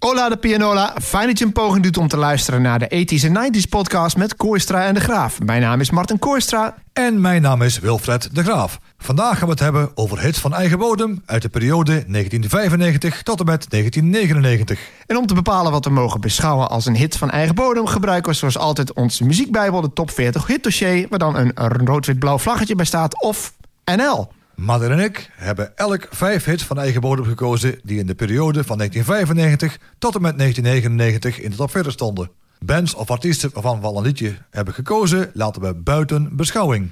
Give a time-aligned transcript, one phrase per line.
[0.00, 3.24] Hola de Pianola, fijn dat je een poging doet om te luisteren naar de 80s
[3.24, 5.40] en 90s podcast met Kooistra en de Graaf.
[5.40, 6.74] Mijn naam is Martin Kooistra.
[6.92, 8.78] En mijn naam is Wilfred de Graaf.
[8.98, 13.40] Vandaag gaan we het hebben over hits van eigen bodem uit de periode 1995 tot
[13.40, 14.80] en met 1999.
[15.06, 18.32] En om te bepalen wat we mogen beschouwen als een hit van eigen bodem, gebruiken
[18.32, 21.52] we zoals altijd onze muziekbijbel, de top 40 hit dossier, waar dan een
[21.86, 23.52] rood-wit-blauw vlaggetje bij staat of
[23.96, 24.28] NL.
[24.60, 27.80] Madder en ik hebben elk vijf hits van eigen bodem gekozen...
[27.82, 32.30] die in de periode van 1995 tot en met 1999 in de top 40 stonden.
[32.58, 35.30] Bands of artiesten waarvan we al een liedje hebben gekozen...
[35.34, 36.90] laten we buiten beschouwing.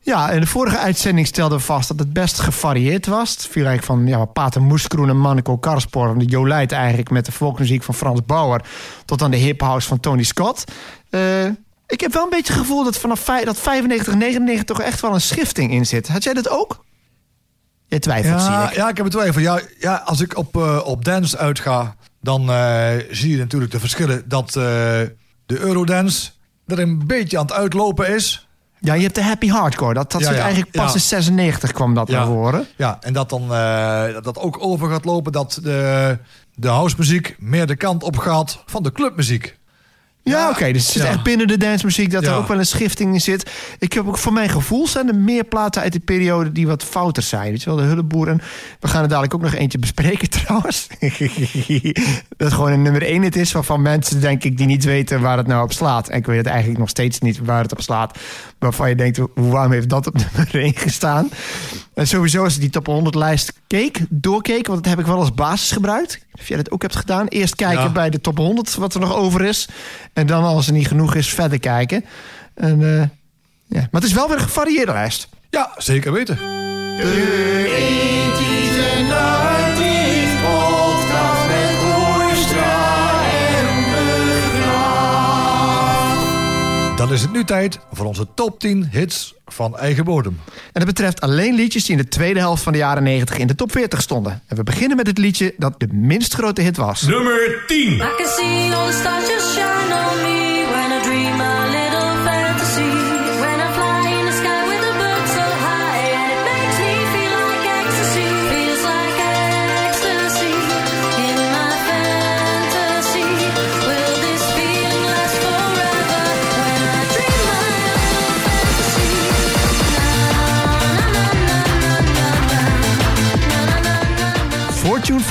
[0.00, 3.48] Ja, in de vorige uitzending stelden we vast dat het best gevarieerd was.
[3.52, 6.18] Het van ja, Pater Moeskroen en Manneko Karspoor...
[6.18, 8.64] de Jolijt eigenlijk met de volksmuziek van Frans Bauer...
[9.04, 10.64] tot aan de hip-house van Tony Scott...
[11.10, 11.44] Uh,
[11.86, 15.14] ik heb wel een beetje het gevoel dat vanaf dat 95, 99 toch echt wel
[15.14, 16.08] een schifting in zit.
[16.08, 16.84] Had jij dat ook?
[17.92, 18.76] Je twijfelt, ja, zie ik.
[18.76, 19.40] Ja, ik heb het twijfel.
[19.40, 23.80] Ja, ja, als ik op, uh, op dance uitga, dan uh, zie je natuurlijk de
[23.80, 24.54] verschillen dat uh,
[25.46, 26.30] de Eurodance
[26.66, 28.48] er een beetje aan het uitlopen is.
[28.78, 29.94] Ja, je hebt de happy hardcore.
[29.94, 30.42] Dat, dat Ja, zit ja.
[30.42, 32.66] eigenlijk pas in 96 kwam dat naar voren.
[32.76, 33.48] Ja, en dat dan
[34.12, 36.18] dat dat ook over gaat lopen dat de,
[36.54, 39.58] de housemuziek meer de kant op gaat van de clubmuziek.
[40.24, 40.72] Ja, oké.
[40.72, 41.08] dus het zit ja.
[41.08, 43.50] echt binnen de dancemuziek dat er ook wel een schifting in zit.
[43.78, 46.84] Ik heb ook voor mijn gevoel zijn er meer platen uit die periode die wat
[46.84, 47.50] fouter zijn.
[47.50, 48.28] Weet je wel, de Hulleboer.
[48.28, 48.40] En
[48.80, 50.86] we gaan er dadelijk ook nog eentje bespreken trouwens.
[52.36, 55.36] dat gewoon een nummer 1 het is waarvan mensen denk ik die niet weten waar
[55.36, 56.08] het nou op slaat.
[56.08, 58.18] En ik weet het eigenlijk nog steeds niet waar het op slaat.
[58.58, 61.30] Waarvan je denkt, waarom heeft dat op nummer 1 gestaan?
[61.94, 65.18] En sowieso als ik die top 100 lijst keek, doorkeek, want dat heb ik wel
[65.18, 66.18] als basis gebruikt.
[66.32, 67.26] Of jij dat ook hebt gedaan.
[67.26, 67.88] Eerst kijken Ja.
[67.92, 69.68] bij de top 100 wat er nog over is.
[70.12, 72.04] En dan als er niet genoeg is, verder kijken.
[72.54, 72.98] En, eh,
[73.66, 73.88] ja.
[73.90, 75.28] Maar het is wel weer een gevarieerde lijst.
[75.50, 76.38] Ja, zeker weten.
[87.12, 90.40] Dan is het nu tijd voor onze top 10 hits van eigen bodem.
[90.46, 93.46] En dat betreft alleen liedjes die in de tweede helft van de jaren 90 in
[93.46, 94.42] de top 40 stonden.
[94.46, 97.02] En we beginnen met het liedje dat de minst grote hit was.
[97.02, 98.02] Nummer 10.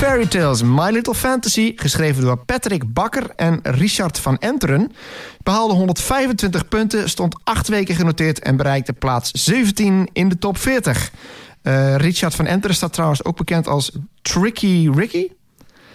[0.02, 4.92] Fairy Tales My Little Fantasy, geschreven door Patrick Bakker en Richard van Enteren,
[5.42, 11.12] behaalde 125 punten, stond acht weken genoteerd en bereikte plaats 17 in de top 40.
[11.62, 13.92] Eh, Richard van Enteren staat trouwens ook bekend als
[14.22, 15.28] Tricky Ricky.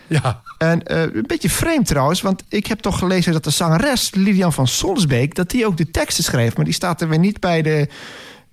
[0.08, 4.14] Ja, En eh, een beetje vreemd trouwens, want ik heb toch gelezen dat de zangeres
[4.14, 5.36] Lilian van Sonsbeek...
[5.36, 7.90] dat die ook de teksten schreef, maar die staat er weer niet bij de,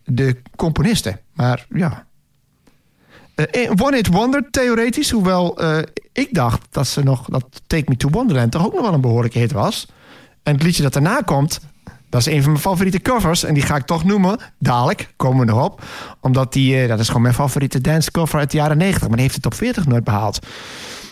[0.04, 1.20] de componisten.
[1.32, 2.06] Maar ja...
[3.34, 5.78] Eh, One Hit Wonder, theoretisch, hoewel eh,
[6.12, 7.24] ik dacht dat ze nog...
[7.28, 9.88] dat Take Me To Wonderland toch ook nog wel een behoorlijke hit was.
[10.42, 11.60] En het liedje dat daarna komt,
[12.08, 13.44] dat is een van mijn favoriete covers...
[13.44, 15.82] en die ga ik toch noemen, dadelijk, komen we nog op.
[16.20, 19.02] Omdat die, eh, dat is gewoon mijn favoriete dance cover uit de jaren 90...
[19.02, 20.38] maar die heeft de top 40 nooit behaald.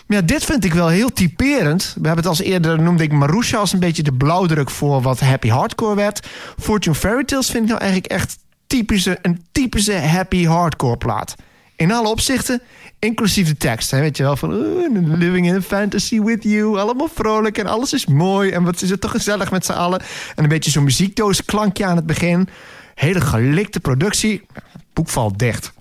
[0.07, 1.83] Maar dit vind ik wel heel typerend.
[1.83, 5.19] We hebben het als eerder, noemde ik Marusha als een beetje de blauwdruk voor wat
[5.19, 6.27] happy hardcore werd.
[6.59, 11.35] Fortune Fairy Tales vind ik nou eigenlijk echt typische, een typische happy hardcore plaat.
[11.83, 12.61] In alle opzichten,
[12.99, 13.91] inclusief de tekst.
[13.91, 16.79] Hè, weet je wel, van "Oeh, living in a fantasy with you.
[16.79, 18.51] Allemaal vrolijk en alles is mooi.
[18.51, 20.01] En wat is het toch gezellig met z'n allen.
[20.35, 22.47] En een beetje zo'n muziekdoos klankje aan het begin.
[22.95, 24.45] Hele gelikte productie.
[24.53, 25.71] Het boek valt dicht.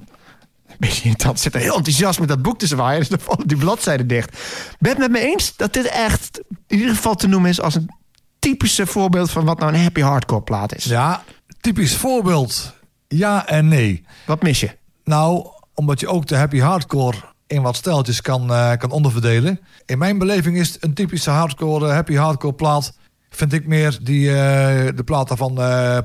[0.66, 1.40] Een beetje irritant.
[1.40, 2.98] Zit er heel enthousiast met dat boek te zwaaien.
[2.98, 4.38] Dus dan vallen die bladzijden dicht.
[4.78, 7.74] Ben het met me eens dat dit echt in ieder geval te noemen is als
[7.74, 7.90] een
[8.38, 10.84] typische voorbeeld van wat nou een happy hardcore plaat is?
[10.84, 11.24] ja,
[11.60, 12.74] typisch voorbeeld.
[13.08, 14.04] Ja en nee.
[14.26, 14.70] Wat mis je?
[15.04, 15.46] Nou,
[15.82, 17.16] omdat je ook de happy hardcore
[17.46, 19.60] in wat stijltjes kan, eh, kan onderverdelen.
[19.86, 22.92] In mijn beleving is het een typische hardcore, eh, happy hardcore plaat.
[23.30, 24.34] Vind ik meer die, eh,
[24.96, 25.54] de platen van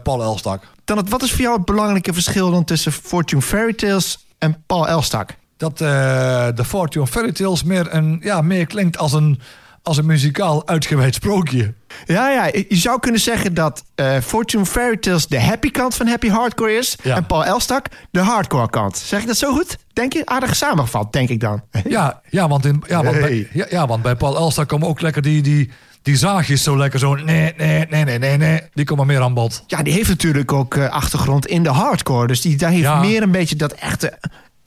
[0.04, 0.63] Paul Elstak.
[0.86, 4.63] Dan het, wat is voor jou het belangrijke verschil dan tussen Fortune Fairy Tales en
[4.66, 5.36] Paul Elstak?
[5.57, 9.40] Dat de Fortune Fairy Tales meer, een, ja, meer klinkt als een,
[9.88, 11.74] als een muzikaal uitgeweid sprookje.
[12.06, 16.07] Ja, ja, je zou kunnen zeggen dat eh, Fortune Fairy Tales de happy kant van
[16.07, 16.98] happy hardcore is.
[17.04, 17.16] Ja.
[17.16, 18.98] En Paul Elstak de hardcore kant.
[18.98, 19.78] Zeg ik dat zo goed?
[19.94, 20.25] Denk je?
[20.25, 21.62] Aardig samengevat, denk ik dan.
[21.89, 25.01] Ja, ja, want, in, ja, want, bij, ja, ja, want bij Paul Elstak komen ook
[25.01, 25.69] lekker die, die,
[26.01, 27.16] die zaagjes zo lekker zo...
[27.16, 28.62] Nee, nee, nee, nee, nee, nee.
[28.74, 29.63] Die komen meer aan bod.
[29.68, 32.28] Ja, die heeft natuurlijk ook eh, achtergrond in de hardcore.
[32.28, 33.00] Dus die, daar heeft Ja.
[33.00, 34.18] meer een beetje dat echte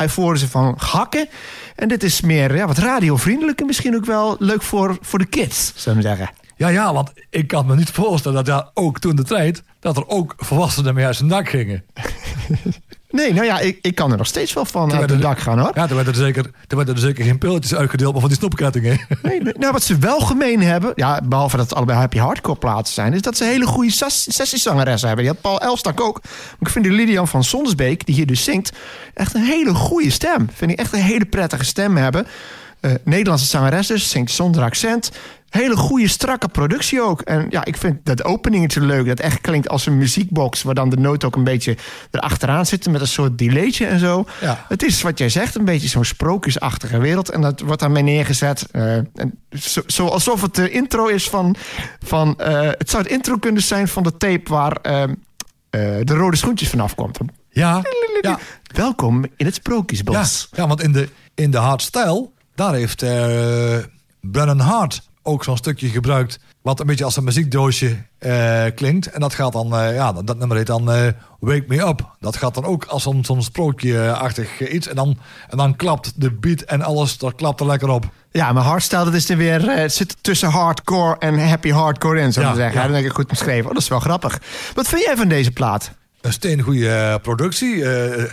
[0.00, 1.28] euforische van hakken.
[1.76, 5.26] En dit is meer ja, wat radiovriendelijk en misschien ook wel leuk voor, voor de
[5.26, 6.30] kids, zou ik zeggen.
[6.56, 9.62] Ja, ja, want ik kan me niet voorstellen dat ja, ook toen de tijd...
[9.80, 11.84] dat er ook volwassenen mee uit zijn dak gingen.
[13.10, 15.58] Nee, nou ja, ik, ik kan er nog steeds wel van uit het dak gaan
[15.58, 15.70] hoor.
[15.74, 18.12] Ja, er werden er zeker, er werden er zeker geen pilletjes uitgedeeld...
[18.12, 18.98] maar van die snopkettingen.
[19.22, 22.58] Nee, nee, nou, wat ze wel gemeen hebben, ja, behalve dat het allebei happy hardcore
[22.58, 25.26] plaatsen zijn, is dat ze hele goede sessiezangeressen hebben.
[25.26, 26.20] Die had Paul Elstak ook.
[26.22, 28.72] Maar ik vind die Lilian van Sondersbeek, die hier dus zingt,
[29.14, 30.48] echt een hele goede stem.
[30.54, 32.26] Vind ik echt een hele prettige stem hebben.
[32.80, 35.10] Eh, Nederlandse zangeres dus, zingt zonder accent.
[35.48, 37.20] Hele goede, strakke productie ook.
[37.20, 39.06] En ja, ik vind dat openingetje leuk.
[39.06, 40.62] Dat echt klinkt als een muziekbox...
[40.62, 41.76] waar dan de noot ook een beetje
[42.10, 42.90] erachteraan zit...
[42.90, 44.24] met een soort delaytje en zo.
[44.40, 44.64] Ja.
[44.68, 47.30] Het is wat jij zegt, een beetje zo'n sprookjesachtige wereld.
[47.30, 48.66] En dat wordt daarmee neergezet.
[48.70, 51.56] en zo, zo alsof het de intro is van...
[52.04, 54.50] van eh, het zou het intro kunnen zijn van de tape...
[54.50, 54.82] waar
[55.70, 57.18] de rode schoentjes vanaf komt.
[57.50, 57.82] Ja,
[58.20, 58.38] ja,
[58.74, 60.48] Welkom in het ja, Sprookjesbos.
[60.52, 62.28] ja want in de, in de hardstyle...
[62.60, 63.78] daar heeft eh
[64.20, 66.38] Brennan Hart ook zo'n stukje gebruikt...
[66.62, 69.06] wat een beetje als een muziekdoosje eh, klinkt.
[69.10, 69.76] En dat gaat dan...
[69.76, 71.06] eh, ja, dat, dat nummer heet dan eh,
[71.38, 72.10] Wake Me Up.
[72.20, 74.88] Dat gaat dan ook als zo'n zo'n sprookje-achtig iets.
[74.88, 75.18] En dan,
[75.48, 77.18] en dan klapt de beat en alles...
[77.18, 78.04] dat klapt er lekker op.
[78.30, 79.70] Ja, maar hardstyle, dat is er weer...
[79.70, 82.76] het zit tussen hardcore en happy hardcore in, zou ik Ja, zeggen.
[82.80, 82.86] ja.
[82.86, 83.64] Dat denk ik goed beschreven.
[83.68, 84.40] Oh, dat is wel grappig.
[84.74, 85.90] Wat vind jij van deze plaat?
[86.20, 87.84] Een steengoede productie.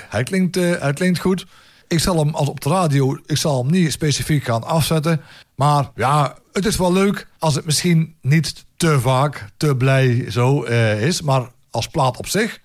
[0.09, 1.45] Hij, klinkt, hij klinkt goed.
[1.87, 5.21] Ik zal hem als op de radio, ik zal hem niet specifiek gaan afzetten.
[5.55, 10.63] Maar ja, het is wel leuk als het misschien niet te vaak, te blij zo
[10.63, 11.21] eh, is.
[11.21, 12.59] Maar als plaat op zich.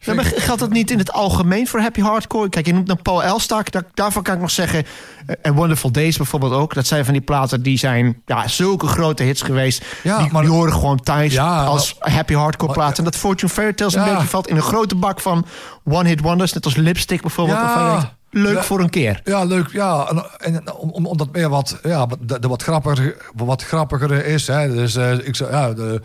[0.00, 2.48] Ja, maar geldt dat niet in het algemeen voor happy hardcore?
[2.48, 3.70] Kijk, je noemt dan Paul Elstak.
[3.70, 4.84] Daar, daarvan kan ik nog zeggen.
[5.26, 6.74] eh, En Wonderful Days bijvoorbeeld ook.
[6.74, 9.84] Dat zijn van die platen die zijn ja, zulke grote hits geweest.
[10.02, 12.96] Ja, die, maar- die horen gewoon thuis Ja, als happy hardcore platen.
[12.98, 15.46] En dat Fortune Fairy Tales een beetje valt in een grote bak van
[15.84, 16.52] one hit wonders.
[16.52, 17.58] Net als Lipstick bijvoorbeeld.
[17.58, 18.16] Ja.
[18.30, 18.62] Leuk Ja.
[18.62, 19.20] voor een keer.
[19.24, 19.68] Ja, leuk.
[19.72, 24.24] Ja, en, en om, om, omdat meer wat, ja, de, de wat, grappiger, wat grappiger
[24.26, 24.46] is.
[24.46, 24.74] Hè.
[24.74, 26.00] Dus eh, ik zou, ja, de,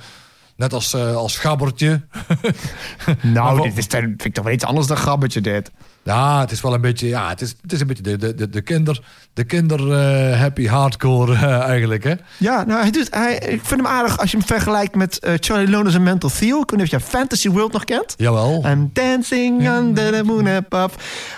[0.55, 2.01] net als, eh, als gabbertje.
[3.21, 5.71] Nou, dit is, vind ik toch wel iets anders dan gabbertje dit.
[6.03, 8.35] Ja, het is wel een beetje, ja, het is, het is een beetje de, de,
[8.35, 9.01] de, de kinder,
[9.33, 12.13] de kinder eh, happy hardcore eh, eigenlijk, hè?
[12.37, 15.33] Ja, nou, hij doet, hij, ik vind hem aardig als je hem vergelijkt met eh,
[15.39, 16.61] Charlie Lones en Mental Theo.
[16.61, 18.13] Ik weet niet of je Fantasy World nog kent.
[18.17, 18.65] Jawel.
[18.65, 20.97] I'm dancing under the moon above.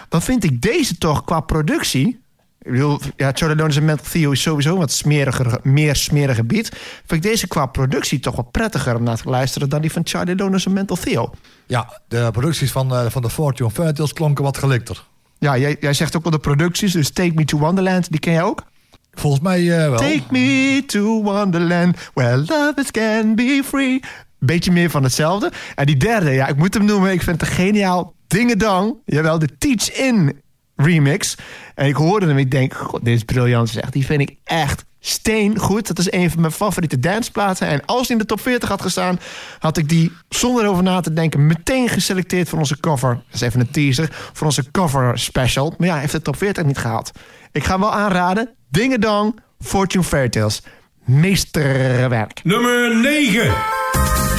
[0.10, 2.24] Dan vind ik deze toch qua productie...
[2.66, 6.70] Ik bedoel, ja, en Mental Theo is sowieso wat smeriger, meer smerige beat.
[7.06, 9.70] Vind ik deze qua productie toch wel prettiger om naar te luisteren...
[9.70, 11.32] dan die van Charlie Lones en Mental Theo.
[11.66, 15.04] Ja, de producties van, eh, van de Fortune Fairytales klonken wat gelikter.
[15.40, 18.34] Ja, jij, jij zegt ook wel de producties, dus Take Me to Wonderland, die ken
[18.34, 18.64] jij ook?
[19.14, 19.98] Volgens mij eh, wel.
[19.98, 24.00] Take me to Wonderland, where love is can be free.
[24.40, 25.52] Beetje meer van hetzelfde.
[25.76, 27.12] En die derde, ja, ik moet hem noemen.
[27.12, 28.14] Ik vind het geniaal.
[28.28, 28.96] Dingedang.
[29.06, 30.44] Jawel, de Teach In
[30.76, 31.36] remix.
[31.76, 33.90] En ik hoorde hem, ik denk, god, dit is briljant zeg.
[33.90, 35.88] Die vind ik echt steengoed.
[35.88, 37.68] Dat is een van mijn favoriete danceplaten.
[37.68, 39.20] En als die in de top 40 had gestaan,
[39.60, 43.14] had ik die zonder over na te denken meteen geselecteerd voor onze cover.
[43.14, 44.10] Dat is even een teaser.
[44.34, 45.74] Voor onze cover special.
[45.78, 47.12] Maar ja, hij heeft de top 40 niet gehaald.
[47.52, 48.50] Ik ga wel aanraden.
[48.70, 50.62] Dingedong, Fortune Fairytales.
[51.06, 52.44] Meesterwerk.
[52.44, 54.35] Nummer 9.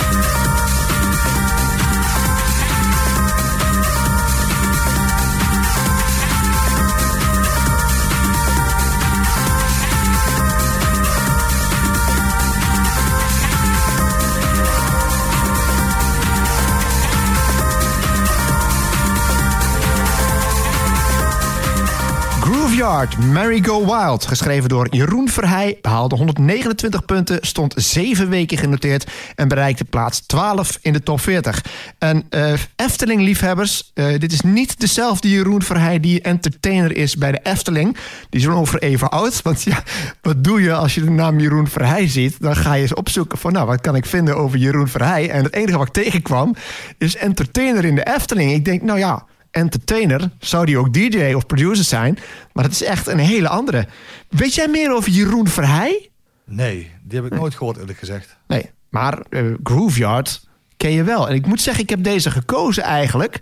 [22.86, 29.10] Grooveyard, Merry Go Wild, geschreven door Jeroen Verheij, behaalde 129 punten, stond zeven weken genoteerd
[29.34, 31.64] en bereikte plaats 12 in de top 40.
[31.98, 37.40] En eh, Efteling-liefhebbers, eh, dit is niet dezelfde Jeroen Verheij die entertainer is bij de
[37.43, 37.96] Efteling.
[38.31, 39.82] Die is ongeveer even oud, want ja,
[40.22, 42.36] wat doe je als je de naam Jeroen Verheij ziet?
[42.40, 45.31] Dan ga je eens opzoeken van, nou, wat kan ik vinden over Jeroen Verheij?
[45.31, 46.55] En het enige wat ik tegenkwam
[46.98, 48.52] is entertainer in de Efteling.
[48.52, 49.26] Ik denk, nou ja,
[49.56, 52.19] entertainer, zou die ook DJ of producer zijn.
[52.53, 53.86] Maar dat is echt een hele andere.
[54.29, 56.10] Weet jij meer over Jeroen Verheij?
[56.44, 58.36] Nee, die heb ik nooit gehoord eerlijk gezegd.
[58.46, 61.29] Nee, maar eh, Grooveyard ken je wel.
[61.29, 63.41] En ik moet zeggen, ik heb deze gekozen eigenlijk.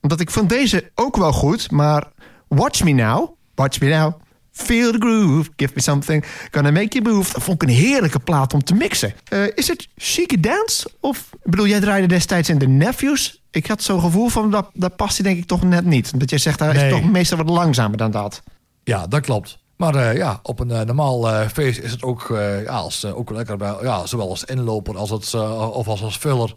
[0.00, 1.70] Omdat ik vond deze ook wel goed.
[1.70, 2.08] Maar
[2.48, 4.20] Watch Me Now, Watch Me Now,
[4.52, 7.32] Feel the groove, give me something, gonna make you move.
[7.32, 9.14] Dat vond ik een heerlijke plaat om te mixen.
[9.28, 10.90] Eh, is het chique dance?
[11.00, 13.39] Of, bedoel, jij draaide destijds in de Nephews.
[13.50, 16.20] Ik had zo'n gevoel van, dat, dat past hij denk ik toch net niet.
[16.20, 16.84] Dat jij zegt, hij Nee.
[16.86, 18.42] is toch meestal wat langzamer dan dat.
[18.84, 19.58] Ja, dat klopt.
[19.76, 22.26] Maar eh, ja, op een eh, normaal eh, feest is het ook,
[22.64, 26.16] ja, als, ook lekker bij, ja, zowel als inloper als het, eh, of als, als
[26.16, 26.54] filler.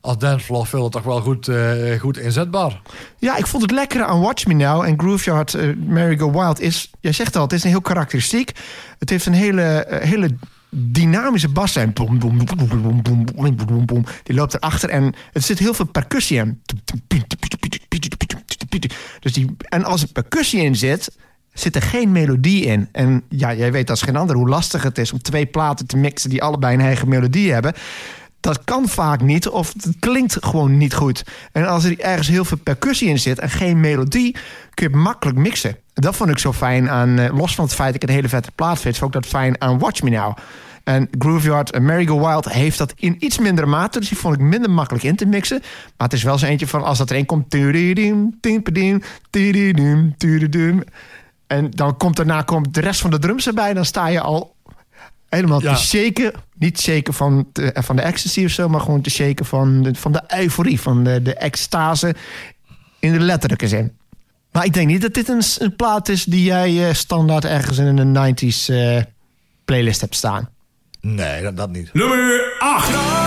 [0.00, 1.50] als dancefloor filler toch wel goed,
[2.00, 2.80] goed inzetbaar.
[3.18, 6.90] Ja, ik vond het lekkere aan Watch Me Now en Grooveyard Merry Go Wild is...
[7.00, 8.52] Jij zegt al, het is een heel karakteristiek.
[8.98, 10.36] Het heeft een hele, hele
[10.74, 11.92] dynamische bas zijn.
[14.22, 16.62] Die loopt erachter en er zit heel veel percussie in.
[19.20, 21.16] Dus die, en als er percussie in zit,
[21.52, 22.88] zit er geen melodie in.
[22.92, 25.96] En ja, jij weet als geen ander hoe lastig het is om twee platen te
[25.96, 27.74] mixen die allebei een eigen melodie hebben.
[28.40, 31.24] Dat kan vaak niet of het klinkt gewoon niet goed.
[31.52, 34.32] En als er ergens heel veel percussie in zit en geen melodie,
[34.74, 35.76] kun je het makkelijk mixen.
[35.94, 38.28] Dat vond ik zo fijn aan, eh, los van het feit dat ik een hele
[38.28, 40.36] vette plaat vind, vond ik dat fijn aan Watch Me Now.
[40.84, 43.98] En Grooveyard en Merry Go Wild heeft dat in iets mindere mate.
[43.98, 45.58] Dus die vond ik minder makkelijk in te mixen.
[45.96, 47.54] Maar het is wel zo eentje van als dat erin komt.
[51.46, 53.74] En dan komt daarna komt de rest van de drums erbij.
[53.74, 54.54] Dan sta je al
[55.28, 55.74] helemaal Ja.
[55.74, 56.32] te shaken.
[56.54, 58.68] Niet shaken van de, van de ecstasy of zo.
[58.68, 60.80] Maar gewoon te shaken van de, van de euforie.
[60.80, 62.14] Van de, de extase
[62.98, 63.92] in de letterlijke zin.
[64.54, 67.98] Maar ik denk niet dat dit een, plaat is die jij eh, standaard ergens in
[67.98, 69.02] een 90s eh,
[69.64, 70.48] playlist hebt staan.
[71.00, 71.92] Nee, dat, dat niet.
[71.92, 73.23] Nummer 8.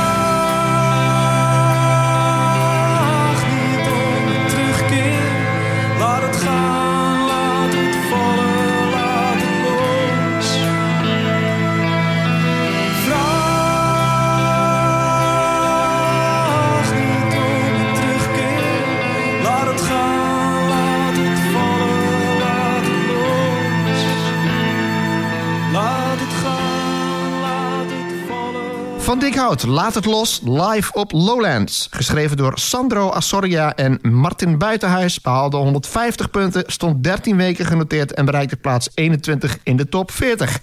[29.33, 29.47] Vallen.
[29.47, 31.87] Van Dick Hout, Laat het los, live op Lowlands.
[31.91, 35.21] Geschreven door Sandro Assoria en Martin Buitenhuis.
[35.21, 38.13] Behaalde 150 punten, stond 13 weken genoteerd...
[38.13, 40.61] en bereikte plaats 21 in de top 40.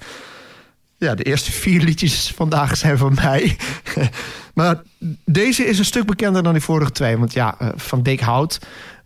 [0.97, 3.57] Ja, de eerste vier liedjes vandaag zijn van mij.
[4.55, 4.83] maar
[5.25, 7.19] deze is een stuk bekender dan die vorige twee.
[7.19, 8.21] Want ja, eh, Van Dick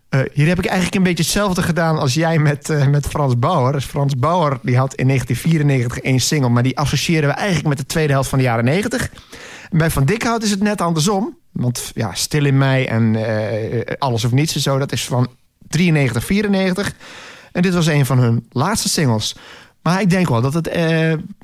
[0.09, 3.39] Eh, hier heb ik eigenlijk een beetje hetzelfde gedaan als jij met, eh, met Frans
[3.39, 3.71] Bauer.
[3.71, 6.49] Dus Frans Bauer die had in 1994 één single...
[6.49, 9.11] maar die associëren we eigenlijk met de tweede helft van de jaren 90.
[9.71, 11.37] En bij Van Dikhout is het net andersom.
[11.51, 14.77] Want ja, Stil in Mei en eh, Alles of Niets en zo...
[14.77, 15.27] dat is van
[15.67, 16.93] 93, 94.
[17.51, 19.35] En dit was een van hun laatste singles.
[19.81, 20.67] Maar ik denk wel dat het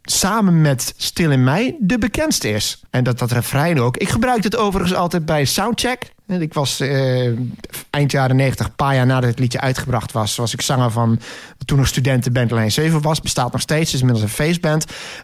[0.05, 2.83] samen met Stil in Mei de bekendste is.
[2.89, 3.97] En dat dat refrein ook.
[3.97, 6.13] Ik gebruik het overigens altijd bij Soundcheck.
[6.27, 7.27] Ik was eh,
[7.89, 10.35] eind jaren 90, een paar jaar nadat het liedje uitgebracht was...
[10.35, 11.19] was ik zanger van
[11.65, 13.21] toen nog studentenband Lijn 7 was.
[13.21, 14.62] Bestaat nog steeds, is inmiddels een.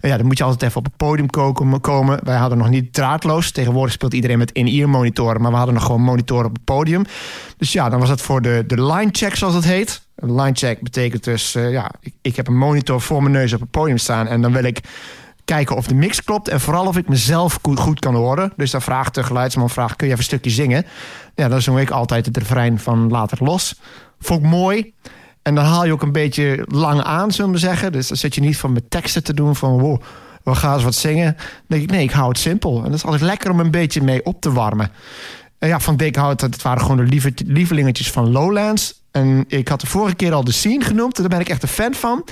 [0.02, 2.20] En ja, dan moet je altijd even op het podium ko- komen.
[2.24, 3.52] Wij hadden nog niet draadloos.
[3.52, 5.42] Tegenwoordig speelt iedereen met in-ear monitoren...
[5.42, 7.04] maar we hadden nog gewoon monitoren op het podium.
[7.58, 10.02] Dus ja, dan was dat voor de, de line check, zoals het heet.
[10.16, 11.56] Een line check betekent dus...
[11.56, 14.28] eh, ja, ik, ik heb een monitor voor mijn neus op het podium staan...
[14.28, 14.71] en dan wil ik
[15.46, 18.54] kijken of de mix klopt en vooral of ik mezelf goed, kan horen.
[18.56, 20.86] Dus dan vraagt de geluidsman, vraagt, kun je even een stukje zingen?
[21.36, 23.80] Ja, dan zong ik altijd het refrein van Laat het los.
[24.20, 24.94] Vond ik mooi.
[25.42, 27.92] En dan haal je ook een beetje lang aan, zullen we zeggen.
[27.92, 29.80] Dus dan zit je niet van met teksten te doen van...
[29.80, 30.02] Wow,
[30.44, 31.38] we gaan eens wat zingen.
[31.68, 32.78] Denk ik, nee, ik hou het simpel.
[32.78, 34.92] En dat is altijd lekker om een beetje mee op te warmen.
[35.60, 39.02] En ja, Van houdt het waren gewoon de lieve, lievelingetjes van Lowlands.
[39.12, 41.16] En ik had de vorige keer al de scene genoemd.
[41.16, 42.24] Daar ben ik echt een fan van.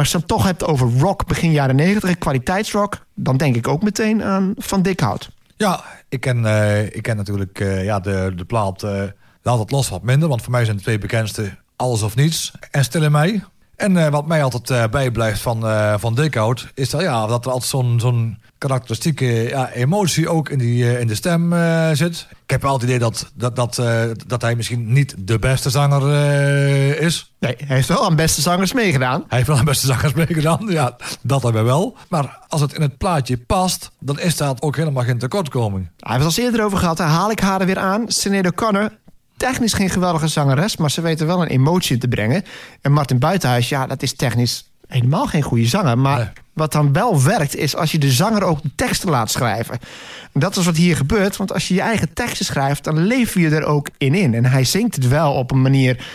[0.00, 3.68] Maar als je het toch hebt over rock begin jaren 90, kwaliteitsrock, dan denk ik
[3.68, 5.30] ook meteen aan Van Dikhout.
[5.56, 9.02] Ja, ik ken, eh, ik ken natuurlijk eh, ja, de, de plaat eh,
[9.42, 10.28] Laat het los wat minder.
[10.28, 13.42] Want voor mij zijn de twee bekendste Alles of Niets en Stil in Mij.
[13.80, 16.66] En eh, wat mij altijd eh, bijblijft van, eh van Dikhout...
[16.74, 21.06] is dat, ja, dat er altijd zo'n zo'n karakteristieke ja, emotie ook in, die, in
[21.06, 21.54] de stem
[21.94, 22.26] zit.
[22.44, 23.82] Ik heb wel het idee dat, dat, dat,
[24.26, 26.02] dat hij misschien niet de beste zanger
[27.00, 27.32] is.
[27.38, 29.24] Nee, hij heeft wel aan beste zangers meegedaan.
[29.28, 30.66] Hij heeft wel aan beste zangers meegedaan.
[30.68, 31.96] Ja, dat hebben we wel.
[32.08, 33.90] Maar als het in het plaatje past...
[34.00, 35.90] dan is dat ook helemaal geen tekortkoming.
[35.96, 36.96] Hij heeft het al eerder over gehad.
[36.96, 38.04] Daar haal ik haar er weer aan.
[38.06, 38.90] Sinead O'Connor.
[39.40, 42.44] Technisch geen geweldige zangeres, maar ze weten wel een emotie in te brengen.
[42.80, 45.98] En Martin Buitenhuis, ja, dat is technisch helemaal geen goede zanger.
[45.98, 46.28] Maar Nee.
[46.52, 49.78] wat dan wel werkt, is als je de zanger ook de teksten laat schrijven.
[50.32, 53.34] En dat is wat hier gebeurt, want als je je eigen teksten schrijft, dan leef
[53.34, 54.34] je er ook in in.
[54.34, 56.06] En hij zingt het wel op een manier,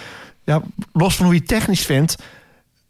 [0.44, 0.62] ja,
[0.94, 2.16] los van hoe je het technisch vindt,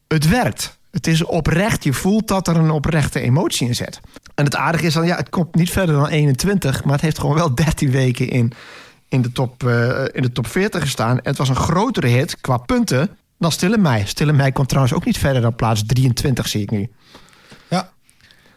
[0.08, 0.78] het werkt.
[0.92, 1.84] Het is oprecht.
[1.84, 4.00] Je voelt dat er een oprechte emotie in zit.
[4.36, 7.20] En het aardige is dan, ja, het komt niet verder dan 21, maar het heeft
[7.20, 8.54] gewoon wel 13 weken in,
[9.10, 11.18] in, de, top, eh, in de top 40 gestaan.
[11.18, 13.10] En het was een grotere hit qua punten
[13.40, 14.06] dan Stille Mei.
[14.06, 16.92] Stille Mei komt trouwens ook niet verder dan plaats 23, zie ik nu.
[17.68, 17.90] Ja.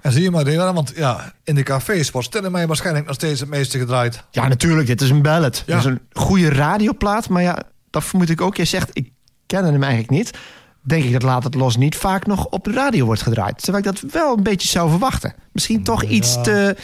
[0.00, 3.06] En zie je maar, Dela, want ja, in de cafés wordt Stil in Mij waarschijnlijk
[3.06, 4.24] nog steeds het meeste gedraaid.
[4.30, 5.62] Ja, natuurlijk, dit is een ballad.
[5.66, 5.76] Ja.
[5.76, 8.56] Het is een goede radioplaat, maar ja, dat vermoed ik ook.
[8.56, 9.10] Je zegt, ik
[9.46, 10.38] ken hem eigenlijk niet.
[10.82, 13.62] Denk ik dat Laat het Los niet vaak nog op de radio wordt gedraaid.
[13.62, 15.34] Terwijl ik dat wel een beetje zou verwachten.
[15.52, 16.76] Misschien toch iets te...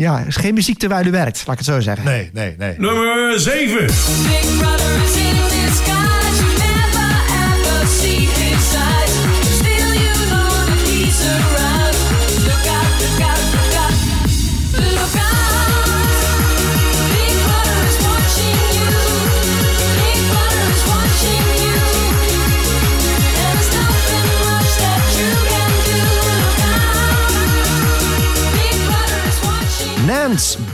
[0.00, 2.04] ja, is geen muziek terwijl u werkt, laat ik het zo zeggen.
[2.04, 2.74] Nee, nee, nee.
[2.78, 3.86] Nummer 7.
[3.86, 6.42] Big brother is in disguise.
[6.42, 7.10] You never
[7.46, 9.12] ever see his eyes.
[9.58, 11.59] Still, you know that he's around.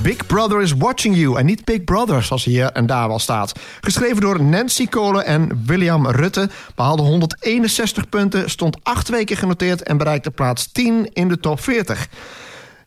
[0.03, 1.39] Big Brother is Watching You.
[1.39, 3.53] En niet Big Brother, zoals hier en daar wel staat.
[3.81, 6.49] Geschreven door Nancy Kolen en William Rutte.
[6.75, 9.83] Behaalde 161 punten, stond acht weken genoteerd...
[9.83, 12.09] en bereikte plaats 10 in de top 40.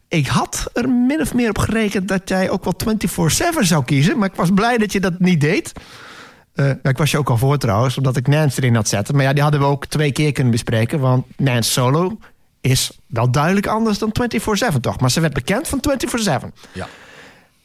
[0.07, 2.97] Ik had er min of meer op gerekend dat jij ook wel
[3.57, 4.17] 24-7 zou kiezen...
[4.17, 5.73] maar ik was blij dat je dat niet deed.
[6.53, 9.15] Eh, nou, ik was je ook al voor trouwens, omdat ik Nance erin had zetten.
[9.15, 10.99] Maar ja, die hadden we ook twee keer kunnen bespreken...
[10.99, 12.17] want Nance solo
[12.61, 14.11] is wel duidelijk anders dan
[14.75, 14.99] 24-7 toch?
[14.99, 16.47] Maar ze werd bekend van 24-7.
[16.71, 16.87] Ja.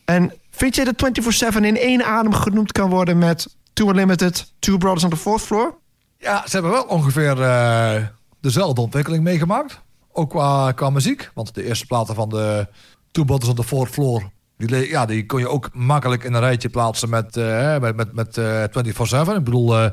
[0.05, 1.11] En vind je dat
[1.55, 5.43] 24-7 in één adem genoemd kan worden met Two Unlimited, Two Brothers on the Fourth
[5.43, 5.79] Floor?
[6.19, 8.03] Ja, ze hebben wel ongeveer eh,
[8.41, 9.81] dezelfde ontwikkeling meegemaakt.
[10.13, 11.31] Ook qua, qua muziek.
[11.35, 12.69] Want de eerste platen van de
[13.11, 14.33] Two Brothers on the Fourth Floor...
[14.57, 18.13] Die, ja, die kon je ook makkelijk in een rijtje plaatsen met, eh, met, met,
[18.13, 19.37] met eh, 24-7.
[19.37, 19.85] Ik bedoel,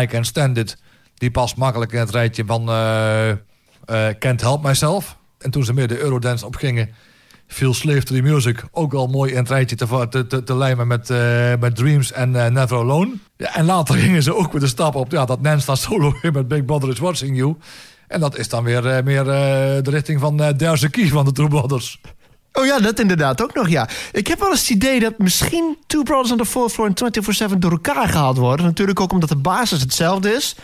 [0.00, 0.76] I Can Stand It.
[1.14, 2.68] Die past makkelijk in het rijtje van
[3.88, 5.16] eh, Can't Help Myself.
[5.38, 6.90] En toen ze meer de Eurodance opgingen...
[7.46, 10.56] viel Slave to the Music ook wel mooi in het rijtje te, te, te, te
[10.56, 13.12] lijmen met, eh, met Dreams en eh, Never Alone.
[13.36, 16.32] Ja, en later gingen ze ook weer de stap op ja, dat Nance solo weer
[16.32, 17.56] met Big Brother is Watching You.
[18.08, 21.48] En dat is dan weer meer de richting van uh, a Key van de True
[21.48, 22.00] Brothers.
[22.52, 23.88] Oh ja, dat inderdaad ook nog, ja.
[24.12, 27.54] Ik heb wel eens het idee dat misschien Two Brothers on the Fourth Floor en
[27.54, 28.66] 24-7 door elkaar gehaald worden.
[28.66, 30.56] Natuurlijk ook omdat de basis hetzelfde is.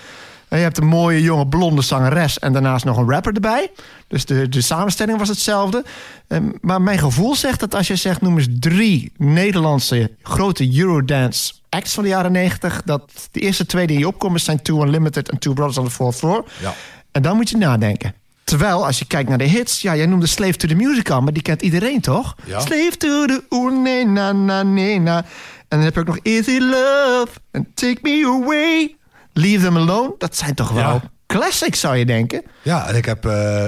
[0.55, 3.71] En je hebt een mooie jonge blonde zangeres en daarnaast nog een rapper erbij.
[4.09, 5.85] Dus de, de samenstelling was hetzelfde.
[6.29, 11.55] Ehm, maar mijn gevoel zegt dat als je zegt noem eens drie Nederlandse grote Eurodance
[11.69, 12.83] acts van de jaren 90...
[12.85, 15.91] dat de eerste twee die je opkomen zijn Two Unlimited en Two Brothers on the
[15.91, 16.45] Fourth Floor.
[16.61, 16.75] Ja.
[17.13, 18.15] En dan moet je nadenken.
[18.45, 19.83] Terwijl, als je kijkt naar de hits...
[19.83, 22.35] Ja, jij noemde Slave to the Music al, maar die kent iedereen, toch?
[22.45, 22.61] Ja.
[22.61, 23.43] Slave to the...
[23.83, 25.17] Nee, na, na, nee, na.
[25.17, 25.25] En
[25.69, 28.97] dan heb je ook nog Easy Love en Take Me Away.
[29.35, 30.15] Leave Them Alone.
[30.19, 31.03] Dat zijn toch wel Ja.
[31.27, 32.43] classics, zou je denken?
[32.63, 33.65] Ja, en ik heb eh,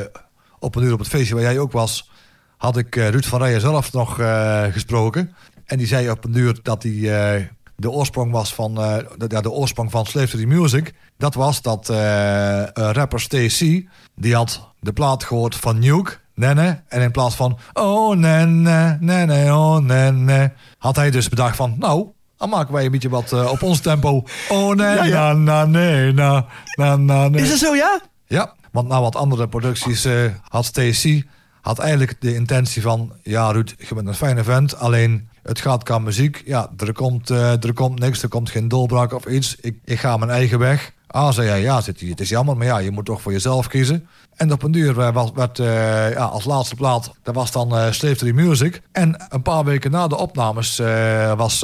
[0.58, 2.10] op een uur op het feestje waar jij ook was...
[2.56, 5.34] had ik eh, Ruud van Rijen zelf nog eh, gesproken.
[5.64, 8.74] En die zei op een uur dat hij de oorsprong was van...
[8.74, 10.94] de, ja, de oorsprong van Slave to the Music.
[11.18, 11.88] Dat was dat
[12.74, 13.88] rapper Stacey...
[14.14, 16.18] die had de plaat gehoord van Nuke...
[16.34, 16.82] Nenne.
[16.88, 17.58] En in plaats van...
[17.72, 20.52] Oh, nenne, nenne, oh, nenne...
[20.78, 21.74] had hij dus bedacht van...
[21.78, 24.24] Nou, dan maken wij een beetje wat eh, op ons tempo.
[24.48, 25.32] Oh, nee, Ja, ja.
[25.32, 27.42] na, na, nee, na, na, na, nee.
[27.42, 28.00] Is dat zo, ja?
[28.26, 31.24] Ja, want na wat andere producties eh, had Stacey
[31.60, 33.12] had eigenlijk de intentie van...
[33.22, 36.42] Ja, Ruud, je bent een fijne vent, alleen het gaat qua muziek.
[36.44, 39.56] Ja, er komt, eh, er komt niks, er komt geen doorbraak of iets.
[39.60, 40.92] Ik, ik ga mijn eigen weg.
[41.16, 43.32] Ah, zei hij, ja, zit hier, het is jammer, maar ja, je moet toch voor
[43.32, 44.08] jezelf kiezen.
[44.34, 48.32] En op een duur eh, werd eh, ja, als laatste plaat, dat was dan the
[48.34, 48.82] Music.
[48.92, 50.78] En een paar weken na de opnames
[51.36, 51.60] was,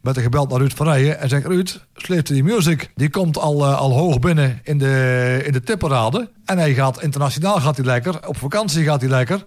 [0.00, 1.20] werd er gebeld naar Ruud van Rijen.
[1.20, 5.42] En zegt, Ruud, Slave to the Music, die komt al, al hoog binnen in de,
[5.44, 6.30] in de tipparade.
[6.44, 9.44] En hij gaat internationaal gaat hij lekker, op vakantie gaat hij lekker.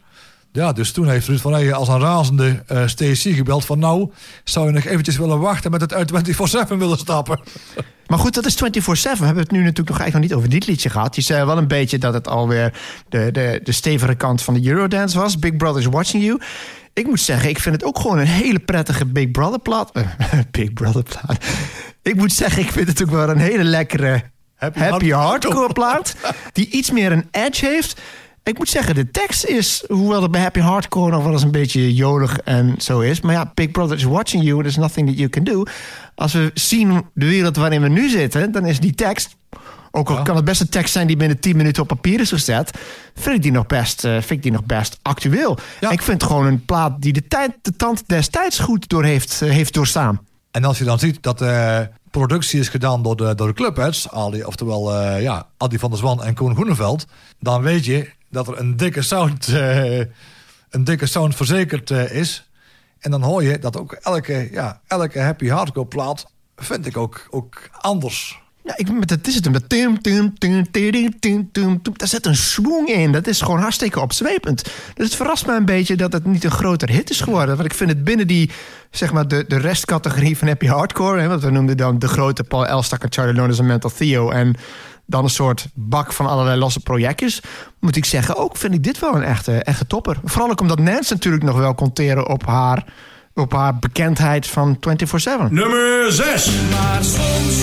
[0.51, 3.79] Ja, dus toen heeft Ruud van Rijen als een razende eh Stacey gebeld van...
[3.79, 4.11] nou,
[4.43, 7.39] zou je nog eventjes willen wachten met het uit 24-7 willen stappen?
[8.07, 8.59] Maar goed, dat is 24-7.
[9.01, 11.15] We hebben het nu natuurlijk nog eigenlijk nog niet over dit liedje gehad.
[11.15, 12.73] Je zei wel een beetje dat het alweer
[13.09, 15.39] de, de, de stevige kant van de Eurodance was.
[15.39, 16.39] Big Brother is Watching You.
[16.93, 19.91] Ik moet zeggen, ik vind het ook gewoon een hele prettige Big Brother plaat.
[19.91, 20.03] Eh,
[20.51, 21.45] Big Brother plaat.
[22.01, 24.23] Ik moet zeggen, ik vind het ook wel een hele lekkere
[24.55, 26.15] Happy happy, hard- hardcore plaat.
[26.53, 28.01] Die iets meer een edge heeft.
[28.43, 31.51] Ik moet zeggen, de tekst is, hoewel het bij Happy Hardcore nog wel eens een
[31.51, 33.21] beetje jolig en zo is.
[33.21, 35.63] Maar ja, Big Brother is watching you, there's nothing that you can do.
[36.15, 39.35] Als we zien de wereld waarin we nu zitten, dan is die tekst,
[39.91, 42.29] ook al kan het best een tekst zijn die binnen 10 minuten op papier is
[42.29, 42.71] gezet,
[43.15, 45.57] vind ik die nog best, eh, vind ik die nog best actueel.
[45.79, 45.89] Ja.
[45.89, 49.41] Ik vind het gewoon een plaat die de, tijd, de tand destijds goed door heeft,
[49.41, 50.21] eh, heeft doorstaan.
[50.51, 54.09] En als je dan ziet dat de productie is gedaan door de, door de clubheads...
[54.09, 57.05] Ali, oftewel eh, ja, Adi van der Zwan en Koen Groeneveld...
[57.39, 59.99] dan weet je dat er een dikke sound, eh,
[60.69, 62.49] een dikke sound verzekerd eh, is.
[62.99, 66.25] En dan hoor je dat ook elke, ja, elke happy hardcore plaat...
[66.55, 68.41] vind ik ook, ook anders.
[68.63, 69.43] Ja, ik, met het is het.
[69.43, 71.79] Dat tim, tim, tim, tim, tim, tim, tim, tim.
[71.93, 73.11] Daar zit een swing in.
[73.11, 74.63] Dat is gewoon hartstikke opzwepend.
[74.93, 77.55] Dus het verrast me een beetje dat het niet een groter hit is geworden.
[77.55, 78.49] Want ik vind het binnen die,
[78.91, 81.21] zeg maar, de, de restcategorie van happy hardcore...
[81.21, 84.29] Hè, wat we noemden dan de grote Paul Elstak en Charlie Lones en Mental Theo...
[84.29, 84.55] en
[85.11, 87.41] dan een soort bak van allerlei losse projectjes.
[87.79, 90.17] Moet ik zeggen, ook vind ik dit wel een echte, echte topper.
[90.23, 92.85] Vooral ook omdat Nance natuurlijk nog wel kon teren op haar,
[93.33, 94.79] op haar bekendheid van 24-7.
[95.49, 96.51] Nummer 6.
[96.69, 97.61] Maar soms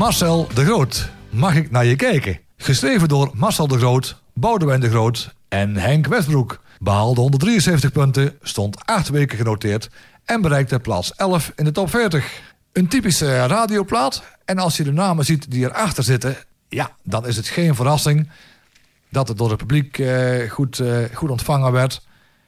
[0.00, 2.40] Marcel de Groot, mag ik naar je kijken?
[2.56, 6.60] Geschreven door Marcel de Groot, Boudewijn de Groot en Henk Westbroek.
[6.78, 9.90] Behaalde 173 punten, stond 8 weken genoteerd
[10.24, 12.42] en bereikte plaats 11 in de top 40.
[12.72, 14.22] Een typische radioplaat.
[14.44, 16.36] En als je de namen ziet die erachter zitten,
[16.68, 18.30] ja, dan is het geen verrassing
[19.08, 22.02] dat het door het publiek eh, goed, eh, goed ontvangen werd.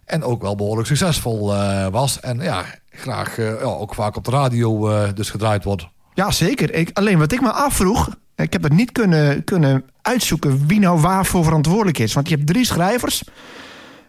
[0.05, 2.21] En ook wel behoorlijk succesvol eh, was.
[2.21, 5.87] En ja, graag ook vaak op de radio dus gedraaid wordt.
[6.15, 6.75] Ja, zeker.
[6.75, 8.09] Ik, alleen wat ik me afvroeg...
[8.37, 12.13] Ik heb het niet kunnen, kunnen uitzoeken wie nou waarvoor verantwoordelijk is.
[12.13, 13.25] Want je hebt drie schrijvers.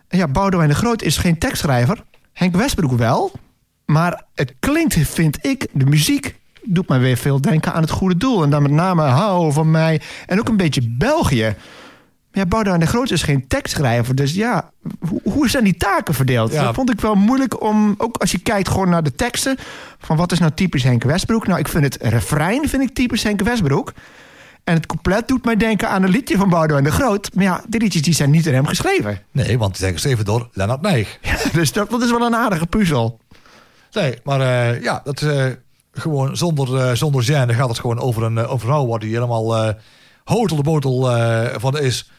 [0.09, 2.03] Ja, Boudewijn de Groot is geen tekstschrijver.
[2.33, 3.31] Henk Westbroek wel.
[3.85, 8.17] Maar het klinkt, vind ik, de muziek doet mij weer veel denken aan het goede
[8.17, 8.43] doel.
[8.43, 10.01] En dan met name Hou van mij.
[10.25, 11.55] En ook een beetje België.
[12.36, 14.15] Ja, Boudewijn de Groot is geen tekstschrijver.
[14.15, 14.69] Dus ja,
[15.10, 16.52] hoe, hoe zijn die taken verdeeld?
[16.52, 16.63] Ja.
[16.63, 17.96] Dat vond ik wel moeilijk om...
[17.98, 19.58] Ook als je kijkt gewoon naar de teksten...
[20.00, 21.48] van wat is nou typisch Henk Westbroek?
[21.48, 23.93] Nou, ik vind het refrein vind ik typisch Henk Westbroek.
[24.63, 27.30] En het couplet doet mij denken aan een liedje van Boudewijn de Groot.
[27.34, 29.19] Maar ja, die liedjes die zijn niet door hem geschreven.
[29.32, 31.19] Nee, want die zijn geschreven door Lennart Nijg.
[31.54, 33.19] dus dat, dat is wel een aardige puzzel.
[33.91, 35.46] Nee, maar eh, ja, dat eh,
[35.91, 39.13] gewoon zonder, eh zonder gêne gaat het gewoon over een, over een vrouw waar die
[39.13, 39.74] helemaal eh
[40.24, 41.02] hotel de botel
[41.60, 42.12] van is.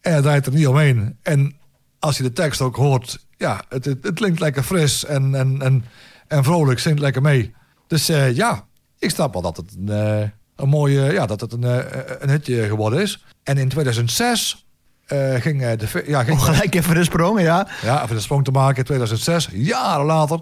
[0.00, 1.18] En het draait er niet omheen.
[1.22, 1.56] En
[1.98, 5.62] als je de tekst ook hoort, ja, het, het, het klinkt lekker fris en, en,
[5.62, 5.84] en,
[6.28, 7.54] en vrolijk, zingt lekker mee.
[7.86, 8.66] Dus eh, ja,
[8.98, 12.30] ik snap wel dat het een, eh, een mooie, ja, dat het een, eh, een
[12.30, 13.24] hitje geworden is.
[13.42, 14.66] En in 2006
[15.06, 17.68] eh, ging de, ja, ging, Om gelijk even een sprong, ja.
[17.82, 20.40] ja, even de sprong te maken in 2006, jaren later,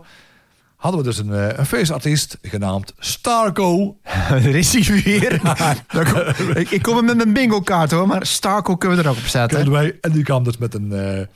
[0.78, 3.96] hadden we dus een, eh, een feestartiest genaamd Starco.
[4.28, 5.40] Daar is hij weer.
[6.58, 9.16] Ik, ik kom hem met mijn bingo kaart hoor, maar Starco kunnen we er ook
[9.16, 9.70] op zetten.
[9.70, 9.98] Wij.
[10.00, 11.26] En die kwam dus met een, eh,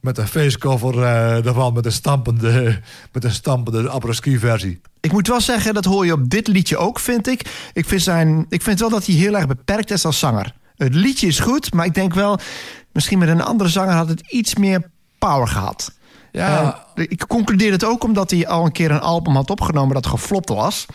[0.00, 2.80] met een facecover eh, daarvan, met een stampende,
[3.12, 4.80] met een stampende apres-ski versie.
[5.00, 7.70] Ik moet wel zeggen, dat hoor je op dit liedje ook, vind ik.
[7.72, 10.54] Ik vind, zijn, ik vind wel dat hij heel erg beperkt is als zanger.
[10.76, 12.38] Het liedje is goed, maar ik denk wel...
[12.92, 15.94] misschien met een andere zanger had het iets meer power gehad.
[16.38, 16.86] Ja.
[16.94, 19.94] En ik concludeer het ook omdat hij al een keer een album had opgenomen...
[19.94, 20.86] dat geflopt was,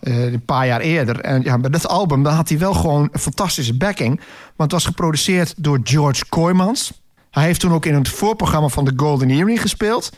[0.00, 1.20] eh, een paar jaar eerder.
[1.20, 4.16] En ja, met dat album dan had hij wel gewoon een fantastische backing.
[4.56, 6.92] Want het was geproduceerd door George Kooijmans...
[7.30, 10.10] Hij heeft toen ook in het voorprogramma van de Golden Earring gespeeld.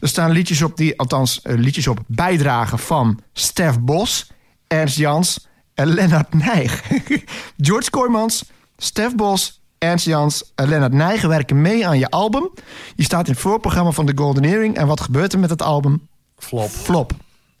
[0.00, 4.30] Er staan liedjes op die, althans eh, liedjes op bijdragen van Stef Bos,
[4.66, 6.82] Ernst Jans en Lennart Nijg.
[7.66, 8.44] George Kooijmans,
[8.76, 12.50] Stef Bos, Ernst Jans en Lennart Nijg werken mee aan je album.
[12.94, 14.76] Je staat in het voorprogramma van de Golden Earring.
[14.76, 16.08] En wat gebeurt er met het album?
[16.36, 16.70] Flop.
[16.70, 17.12] Flop.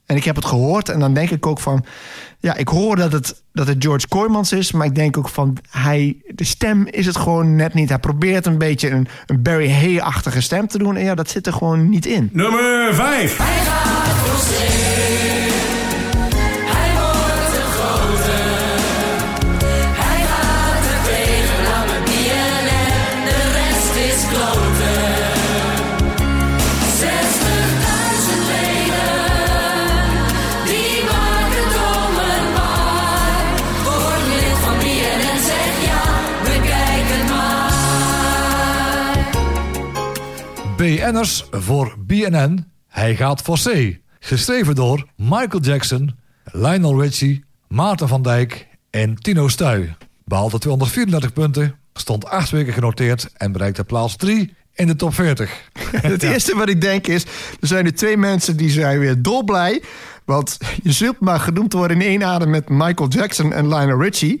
[0.06, 1.84] En ik heb het gehoord en dan denk ik ook van...
[2.38, 4.72] Ja, ik hoor dat het, dat het George Kooijmans is...
[4.72, 7.88] maar ik denk ook van, hij, de stem is het gewoon net niet.
[7.88, 10.96] Hij probeert een beetje een, een Barry Hay-achtige stem te doen...
[10.96, 12.28] en ja, dat zit er gewoon niet in.
[12.32, 13.36] Nummer 5.
[13.36, 15.23] Hij gaat
[40.84, 42.72] BN'ers voor BNN.
[42.88, 43.98] Hij gaat voor C.
[44.18, 49.96] Geschreven door Michael Jackson, Lionel Richie, Maarten van Dijk en Tino Stuy.
[50.24, 55.50] Behaalde 234 punten, stond 8 weken genoteerd en bereikte plaats 3 in de top 40.
[55.90, 57.24] Het eerste wat ik denk is,
[57.60, 59.82] er zijn er twee mensen die zijn weer dolblij.
[60.24, 64.40] Want je zult maar genoemd worden in één adem met Michael Jackson en Lionel Richie.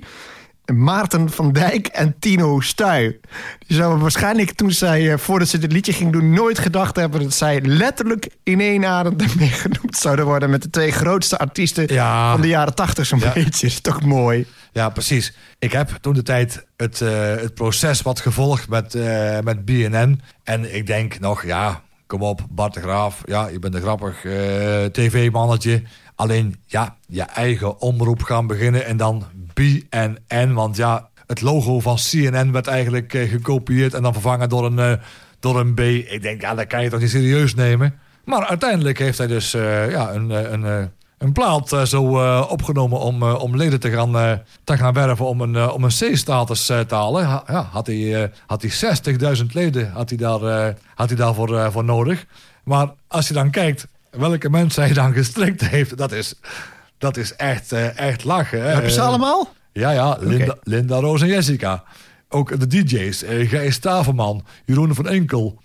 [0.72, 3.18] Maarten van Dijk en Tino Stuy.
[3.66, 7.20] Die zouden waarschijnlijk toen zij, eh, voordat ze dit liedje ging doen, nooit gedacht hebben
[7.22, 11.92] dat zij letterlijk in één adem ermee genoemd zouden worden met de twee grootste artiesten
[11.94, 12.30] Ja.
[12.32, 13.32] van de jaren tachtig zo'n Ja.
[13.32, 13.66] beetje.
[13.66, 14.46] Is toch mooi?
[14.72, 15.36] Ja, precies.
[15.58, 20.20] Ik heb toen de tijd het, eh, het proces wat gevolgd met, eh, met BNN.
[20.44, 23.22] En ik denk nog, ja, kom op, Bart de Graaf.
[23.24, 25.82] Ja, je bent een grappig eh, tv-mannetje.
[26.14, 30.52] Alleen, ja, je eigen omroep gaan beginnen en dan BNN.
[30.52, 34.78] Want ja, het logo van CNN werd eigenlijk eh, gekopieerd en dan vervangen door een,
[34.78, 34.92] eh,
[35.40, 35.80] door een B.
[35.80, 37.98] Ik denk, ja, dat kan je toch niet serieus nemen.
[38.24, 40.92] Maar uiteindelijk heeft hij dus ja, een, een,
[41.24, 45.26] een plaat eh, zo eh, opgenomen om, eh, om leden te gaan, te gaan werven
[45.26, 47.24] om een, om een C-status te halen.
[47.24, 48.98] Ha- ja, had hij, had hij
[49.36, 52.26] 60.000 leden had hij daar, had hij daarvoor voor nodig.
[52.64, 56.34] Maar als je dan kijkt welke mensen hij dan gestrikt heeft, dat is,
[56.98, 58.72] dat is echt, echt lachen.
[58.72, 59.48] Hebben ze allemaal?
[59.72, 60.56] ja, ja, Linda.
[60.62, 61.82] Linda Roos en Jessica.
[62.28, 63.24] Ook de DJ's.
[63.26, 65.62] Gijs Staverman, Jeroen van Enkel,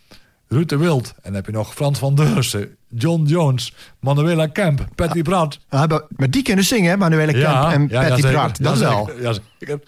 [0.50, 1.08] Ruud de Wild.
[1.08, 5.60] En dan heb je nog Frans van Deursen, John Jones, Manuela Kemp, Patty Brad.
[5.70, 6.98] Ah, maar- die kunnen zingen, hè?
[6.98, 8.34] Manuele Kemp en Patty zeker.
[8.34, 8.64] Bart.
[8.64, 9.10] Dat ja, wel.
[9.60, 9.80] Ja.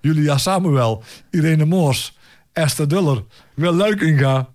[0.00, 2.16] Julia Samuel, Irene Moors,
[2.52, 4.48] Esther Duller, Wil Luikinga,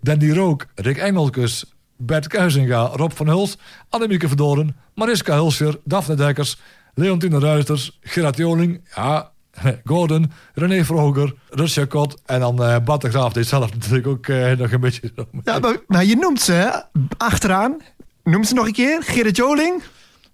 [0.00, 1.64] Danny Rook, Rick Engelkes,
[1.96, 6.60] Bert Kuizinga, Rob van Hulst, Annemieke Verdoren, Mariska Hulscher, Daphne Dekkers,
[6.94, 9.31] Leontine Ruiters, Gerard Joling, ja,
[9.84, 13.32] Gordon, René Vroger, Russia Kot en dan eh Bart de Graaf.
[13.32, 15.12] Die zelf natuurlijk ook eh, nog een beetje...
[15.16, 16.84] zo- Ja, maar, maar je noemt ze
[17.16, 17.76] achteraan.
[18.24, 19.02] Noem ze nog een keer.
[19.02, 19.82] Gerrit Joling.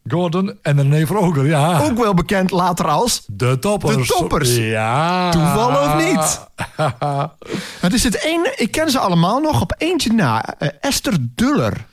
[0.09, 1.81] Gordon en René Vroger, ja.
[1.81, 3.23] Ook wel bekend later als...
[3.27, 3.97] De toppers.
[4.09, 4.57] De toppers.
[4.57, 5.31] Ja.
[5.31, 6.47] Toeval of niet?
[7.81, 10.45] Het is het ene, ik ken ze allemaal nog op eentje na.
[10.59, 11.87] Eh, Esther Duller.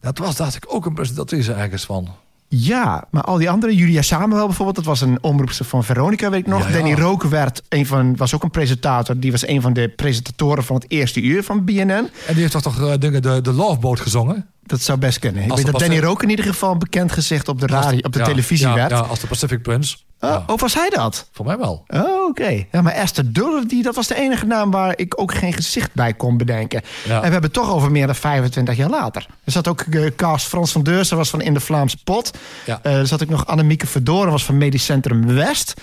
[0.00, 2.08] Dat was, dacht ik, ook een presentatrice ergens van.
[2.48, 6.40] Ja, maar al die andere, Julia Samuel bijvoorbeeld, dat was een omroepster van Veronica, weet
[6.40, 6.62] ik nog.
[6.62, 6.72] Ja, ja.
[6.72, 9.18] Danny Roken werd een van, was ook een presentator.
[9.18, 11.90] Die was een van de presentatoren van het eerste uur van BNN.
[11.90, 14.46] En die heeft toch toch dingen de, de Loveboat gezongen?
[14.68, 15.42] Dat zou best kunnen.
[15.42, 18.12] Ik weet dat Danny Roken in ieder geval een bekend gezicht op de, radio, op
[18.12, 18.90] de Ja, televisie ja, werd.
[18.90, 19.96] Ja, als de Pacific Prince.
[20.20, 21.28] Oh, Ja, oh, was hij dat?
[21.32, 21.84] voor mij wel.
[21.88, 22.64] Oh, oké.
[22.72, 25.90] Ja, maar Esther Duller, die, dat was de enige naam waar ik ook geen gezicht
[25.92, 26.80] bij kon bedenken.
[26.80, 29.26] En we hebben het toch over meer dan 25 jaar later.
[29.44, 32.30] Er zat ook uh, cast Frans van Deursen, was van In de Vlaamse Pot.
[32.64, 35.74] Eh, er zat ook nog Annemieke Verdoren, was van Medisch Centrum West.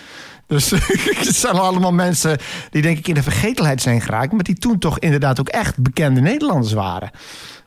[0.47, 0.69] Dus
[1.25, 2.37] het zijn allemaal mensen
[2.69, 4.31] die denk ik in de vergetelheid zijn geraakt...
[4.31, 7.11] maar die toen toch inderdaad ook echt bekende Nederlanders waren.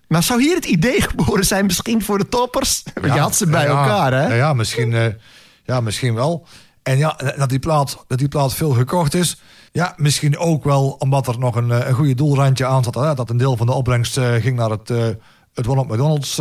[0.09, 2.83] Maar zou hier het idee geboren zijn misschien voor de toppers?
[3.03, 4.35] Je had ze bij Ja, elkaar, hè?
[4.35, 5.07] Ja, misschien, eh,
[5.65, 6.47] ja, misschien wel.
[6.83, 9.41] En ja, dat die, plaat, dat die plaat veel gekocht is.
[9.73, 12.95] Ja, misschien ook wel omdat er nog een, eh, een goede doelrandje aan zat.
[12.95, 13.15] Hè?
[13.15, 15.07] Dat een deel van de opbrengst eh, ging naar het, eh
[15.55, 16.41] het Ronald McDonald's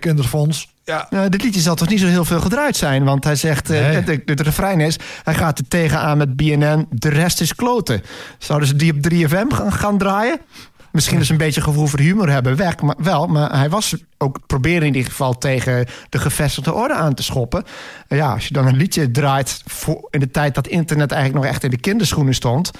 [0.00, 0.74] kinderfonds.
[0.84, 3.04] Ja, Nou, dit liedje zal toch niet zo heel veel gedraaid zijn.
[3.04, 3.80] Want hij zegt, Nee.
[3.82, 4.96] het, het, het refrein is...
[5.22, 8.02] hij gaat er tegenaan met BNN, de rest is kloten.
[8.38, 10.40] Zouden ze die op 3FM gaan, gaan draaien?
[10.92, 12.56] Misschien dus een beetje gevoel voor humor hebben.
[12.56, 15.38] Werk maar wel, maar hij was ook proberen in ieder geval...
[15.38, 17.64] tegen de gevestigde orde aan te schoppen.
[18.08, 19.62] En Ja, als je dan een liedje draait...
[19.66, 22.70] Voor, in de tijd dat internet eigenlijk nog echt in de kinderschoenen stond...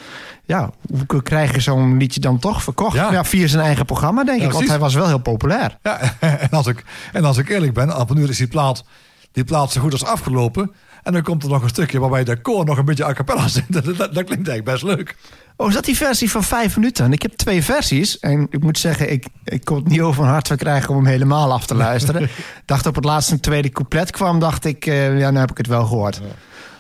[0.45, 0.71] ja,
[1.07, 2.95] hoe krijg je zo'n liedje dan toch verkocht?
[2.95, 3.13] Ja.
[3.13, 3.25] Ja.
[3.25, 4.53] via zijn eigen programma, denk Ja, ik.
[4.53, 5.79] Want hij was wel heel populair.
[5.83, 8.85] Ja, en als ik, en als ik eerlijk ben, op uur is die plaat,
[9.33, 10.73] die plaat zo goed als afgelopen.
[11.03, 13.47] En dan komt er nog een stukje waarbij de koor nog een beetje a cappella.
[13.69, 15.17] Dat, dat, dat klinkt eigenlijk best leuk.
[15.61, 17.05] Oh, is dat die versie van vijf minuten?
[17.05, 18.19] En Ik heb twee versies.
[18.19, 21.07] En ik moet zeggen, ik, ik kon het niet over mijn hart verkrijgen om hem
[21.07, 22.29] helemaal af te luisteren.
[22.65, 25.57] dacht op het laatste een tweede couplet kwam, dacht ik, eh, ja, nu heb ik
[25.57, 26.21] het wel gehoord.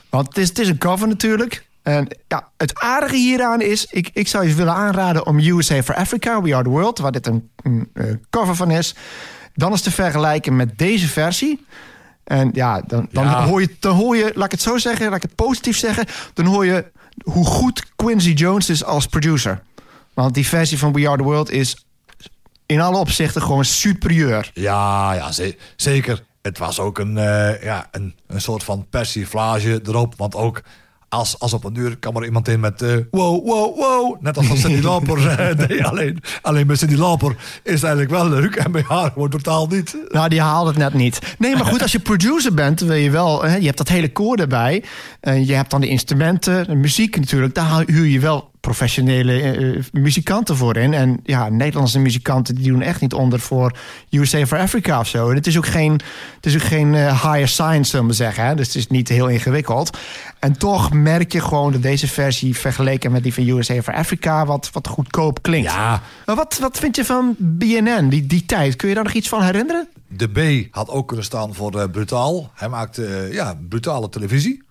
[0.08, 1.66] Want het is, het is een cover natuurlijk.
[1.82, 5.94] En ja, het aardige hieraan is, ik, ik zou je willen aanraden om USA for
[5.94, 8.94] Africa, We Are the World, waar dit een, een eh, cover van is.
[9.54, 11.66] Dan is te vergelijken met deze versie.
[12.24, 13.44] En ja, dan, dan, Ja.
[13.44, 16.06] Hoor je, dan hoor je, laat ik het zo zeggen, laat ik het positief zeggen,
[16.34, 16.84] dan hoor je
[17.24, 19.62] hoe goed Quincy Jones is als producer.
[20.14, 21.86] Want die versie van We Are the World is
[22.66, 24.50] in alle opzichten gewoon superieur.
[24.54, 26.26] Ja, ja ze- zeker.
[26.42, 30.14] Het was ook een, eh, ja, een, een soort van persiflage erop.
[30.16, 30.62] Want ook
[31.08, 34.22] als, als op een uur kwam er iemand in met eh, wow, wow, wow.
[34.22, 35.82] Net als van Cindy Lauper eh, deed.
[35.82, 38.56] Alleen, alleen met Cindy Lauper is het eigenlijk wel leuk.
[38.56, 39.96] En bij haar gewoon totaal niet.
[40.08, 41.34] Nou, die haalde het net niet.
[41.38, 43.42] Nee, maar goed, als je producer bent, wil je wel...
[43.42, 44.84] Hè, je hebt dat hele koor erbij.
[45.20, 47.54] En je hebt dan de instrumenten, de muziek natuurlijk.
[47.54, 50.94] Daar huur je wel professionele eh, muzikanten voor in.
[50.94, 53.76] En ja, Nederlandse muzikanten die doen echt niet onder voor
[54.10, 55.30] USA for Africa of zo.
[55.30, 55.92] En het is ook geen,
[56.36, 58.44] het is ook geen eh, higher science, zullen we zeggen.
[58.44, 58.54] Hè?
[58.54, 59.98] Dus het is niet heel ingewikkeld.
[60.38, 64.46] En toch merk je gewoon dat deze versie vergeleken met die van USA for Africa
[64.46, 65.70] wat, wat goedkoop klinkt.
[65.70, 68.76] Ja, Maar wat, wat vind je van BNN, die, die tijd?
[68.76, 69.88] Kun je daar nog iets van herinneren?
[70.08, 72.50] de B had ook kunnen staan voor eh, brutaal.
[72.54, 74.62] Hij maakte eh, ja, brutale televisie.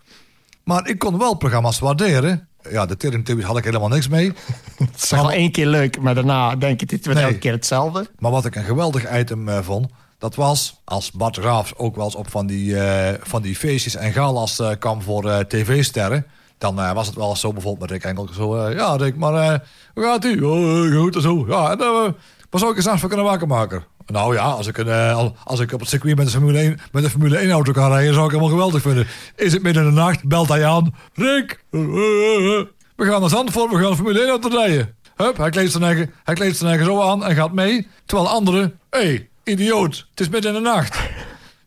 [0.63, 2.47] Maar ik kon wel programma's waarderen.
[2.69, 4.33] Ja, de Teringtubbies had ik helemaal niks mee.
[4.77, 7.27] Het is wel één keer leuk, maar daarna denk je, dit wordt Nee.
[7.27, 8.07] elke keer hetzelfde.
[8.19, 12.05] Maar wat ik een geweldig item eh, vond, dat was als Bart Graafs ook wel
[12.05, 16.25] eens op van die, eh, van die feestjes en galas eh, kwam voor tv-sterren.
[16.57, 18.29] Dan was het wel zo bijvoorbeeld met Rick Enkel.
[18.33, 20.41] Zo, ja Rick, maar hoe gaat u?
[20.41, 21.45] Oh, goed en zo.
[21.47, 22.15] Ja, en,
[22.51, 23.83] zou ik eens af voor kunnen wakker maken?
[24.11, 26.59] Nou ja, als ik, een, eh, al- als ik op het circuit met een Formule
[26.59, 29.07] 1, met Formule 1 auto kan rijden, zou ik helemaal geweldig vinden.
[29.35, 30.95] Is het midden in de nacht, belt hij aan.
[31.13, 32.65] Rick, eh, eh,
[32.95, 34.95] we gaan naar Zandvoort, we gaan Formule 1 auto rijden.
[35.15, 37.87] Hup, hij kleedt zijn eigen, hij kleedt zijn eigen zo aan en gaat mee.
[38.05, 40.97] Terwijl anderen, hé, hey, idioot, het is midden in de nacht.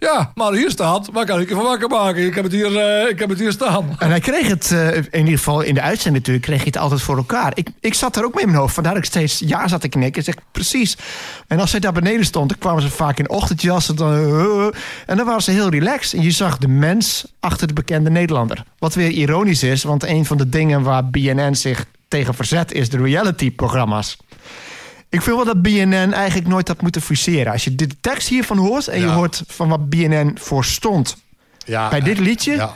[0.00, 2.26] Ja, maar hier staat, waar kan ik je van wakker maken?
[2.26, 3.96] Ik heb het hier, eh, ik heb het hier staan.
[3.98, 6.76] En hij kreeg het, eh, in ieder geval in de uitzending natuurlijk, kreeg hij het
[6.76, 7.52] altijd voor elkaar.
[7.54, 9.80] Ik, ik zat er ook mee in mijn hoofd, vandaar dat ik steeds ja zat
[9.80, 10.22] te knikken.
[10.22, 10.96] Zeg, precies.
[11.46, 13.96] En als hij daar beneden stond, dan kwamen ze vaak in ochtendjassen.
[13.96, 16.18] Dan, eh, en dan waren ze heel relaxed.
[16.18, 18.64] En je zag de mens achter de bekende Nederlander.
[18.78, 22.72] Wat weer ironisch is, want een van de dingen waar BNN zich tegen verzet...
[22.72, 24.16] is de reality-programma's.
[25.10, 27.52] Ik vind wel dat BNN eigenlijk nooit had moeten fuseren.
[27.52, 31.16] Als je de tekst hiervan hoort en je hoort van wat BNN voor stond...
[31.66, 32.52] Ja, bij dit liedje...
[32.52, 32.74] Ja.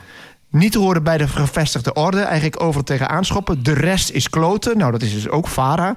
[0.51, 2.21] Niet te horen bij de gevestigde orde.
[2.21, 3.63] Eigenlijk over tegen aanschoppen.
[3.63, 4.79] De rest is kloten.
[4.79, 5.97] Nou, dat is dus ook VARA.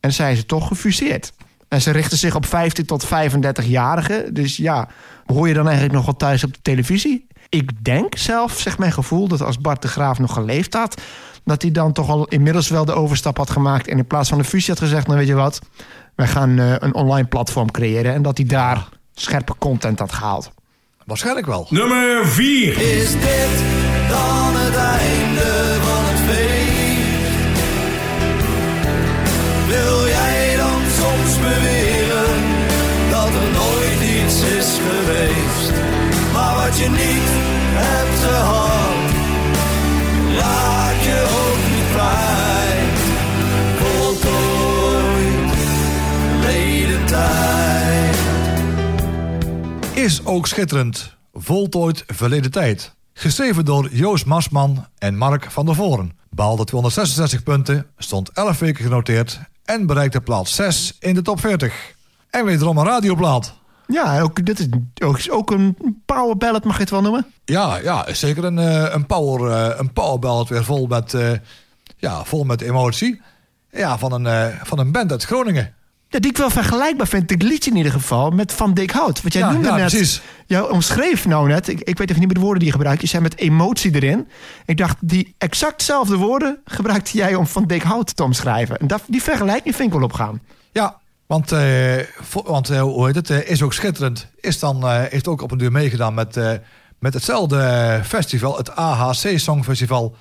[0.00, 1.32] En zijn ze toch gefuseerd.
[1.68, 4.32] En ze richten zich op 15 tot 35-jarigen.
[4.32, 4.88] Dus ja,
[5.26, 7.26] hoor je dan eigenlijk nog wel thuis op de televisie?
[7.48, 11.00] Ik denk zelf, zegt mijn gevoel, dat als Bart de Graaf nog geleefd had...
[11.44, 13.88] dat hij dan toch al inmiddels wel de overstap had gemaakt...
[13.88, 15.60] en in plaats van een fusie had gezegd, nou weet je wat...
[16.14, 18.14] wij gaan eh, een online platform creëren...
[18.14, 20.50] en dat hij daar scherpe content had gehaald.
[21.04, 21.66] Waarschijnlijk wel.
[21.70, 22.80] Nummer 4.
[22.80, 23.54] Is dit
[24.08, 27.60] dan het einde van het feest?
[29.66, 32.40] Wil jij dan soms beweren
[33.10, 35.72] dat er nooit iets is geweest?
[36.32, 37.41] Maar wat je niet
[50.02, 51.16] is ook schitterend.
[51.32, 52.94] Voltooid verleden tijd.
[53.12, 56.18] Geschreven door Joost Masman en Mark van der Voren.
[56.30, 61.94] Behaalde 266 punten, stond 11 weken genoteerd en bereikte plaats 6 in de top 40.
[62.30, 63.54] En wederom een radioplaat.
[63.86, 67.26] Ja, ook, dit is ook, een power ballad, mag je het wel noemen?
[67.44, 71.30] Ja, ja, zeker een, eh, een, power, eh, een powerballad weer vol met, eh,
[71.96, 73.22] ja, vol met emotie.
[73.70, 75.74] Ja, van een, van een band uit Groningen.
[76.12, 79.22] Ja, die ik wel vergelijkbaar vind, het liedje in ieder geval, met Van Dik Hout.
[79.22, 80.20] Want jij Ja, noemde ja, net, precies.
[80.46, 83.00] jij omschreef nou net, ik, ik weet even niet meer de woorden die je gebruikt,
[83.00, 84.28] je zei met emotie erin.
[84.66, 88.78] Ik dacht, die exactzelfde woorden gebruikte jij om Van Dik Hout te omschrijven.
[88.78, 90.40] En dat, die vergelijking vind ik wel opgaan.
[90.72, 90.96] Ja,
[91.26, 91.96] want, eh,
[92.44, 94.28] want eh, hoe heet het, eh, is ook schitterend.
[94.40, 96.38] Is dan, heeft ook op een duur meegedaan met,
[96.98, 100.16] met hetzelfde festival, het AHC Songfestival.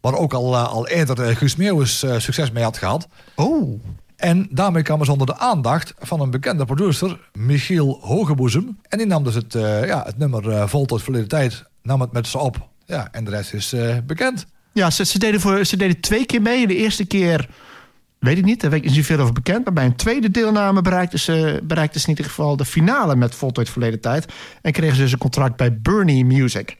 [0.00, 3.08] Waar ook al, al eerder Guus Meeuwis succes mee had gehad.
[3.34, 3.80] Oh,
[4.20, 8.78] En daarmee kwam ze onder de aandacht van een bekende producer, Michiel Hogeboezem.
[8.88, 12.00] En die nam dus het, eh, ja, het nummer eh, Vol tot verleden tijd, nam
[12.00, 12.68] het met ze op.
[12.86, 14.46] Ja, en de rest is eh, bekend.
[14.72, 16.66] ja, ze, ze, deden voor, ze deden twee keer mee.
[16.66, 17.48] De eerste keer,
[18.18, 19.64] weet ik niet, daar weet ik niet zoveel over bekend.
[19.64, 23.34] Maar bij een tweede deelname bereikten ze, bereikten ze in ieder geval de finale met
[23.34, 24.32] Voltooid Verleden Tijd.
[24.62, 26.76] En kregen ze dus een contract bij Bernie Music.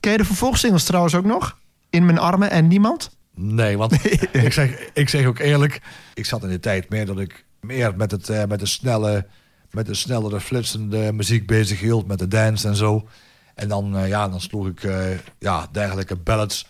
[0.00, 1.58] Ken je de vervolgsingles trouwens ook nog?
[1.90, 3.18] In mijn armen en niemand?
[3.42, 3.92] Nee, want
[4.32, 5.80] ik, zeg, ik zeg ook eerlijk,
[6.14, 9.26] ik zat in de tijd meer dat ik meer met, het, eh, met, de, snelle,
[9.70, 13.08] met de snellere flitsende muziek bezig hield, met de dance en zo.
[13.54, 14.98] En dan, eh, ja, dan sloeg ik eh,
[15.38, 16.66] ja, dergelijke ballads,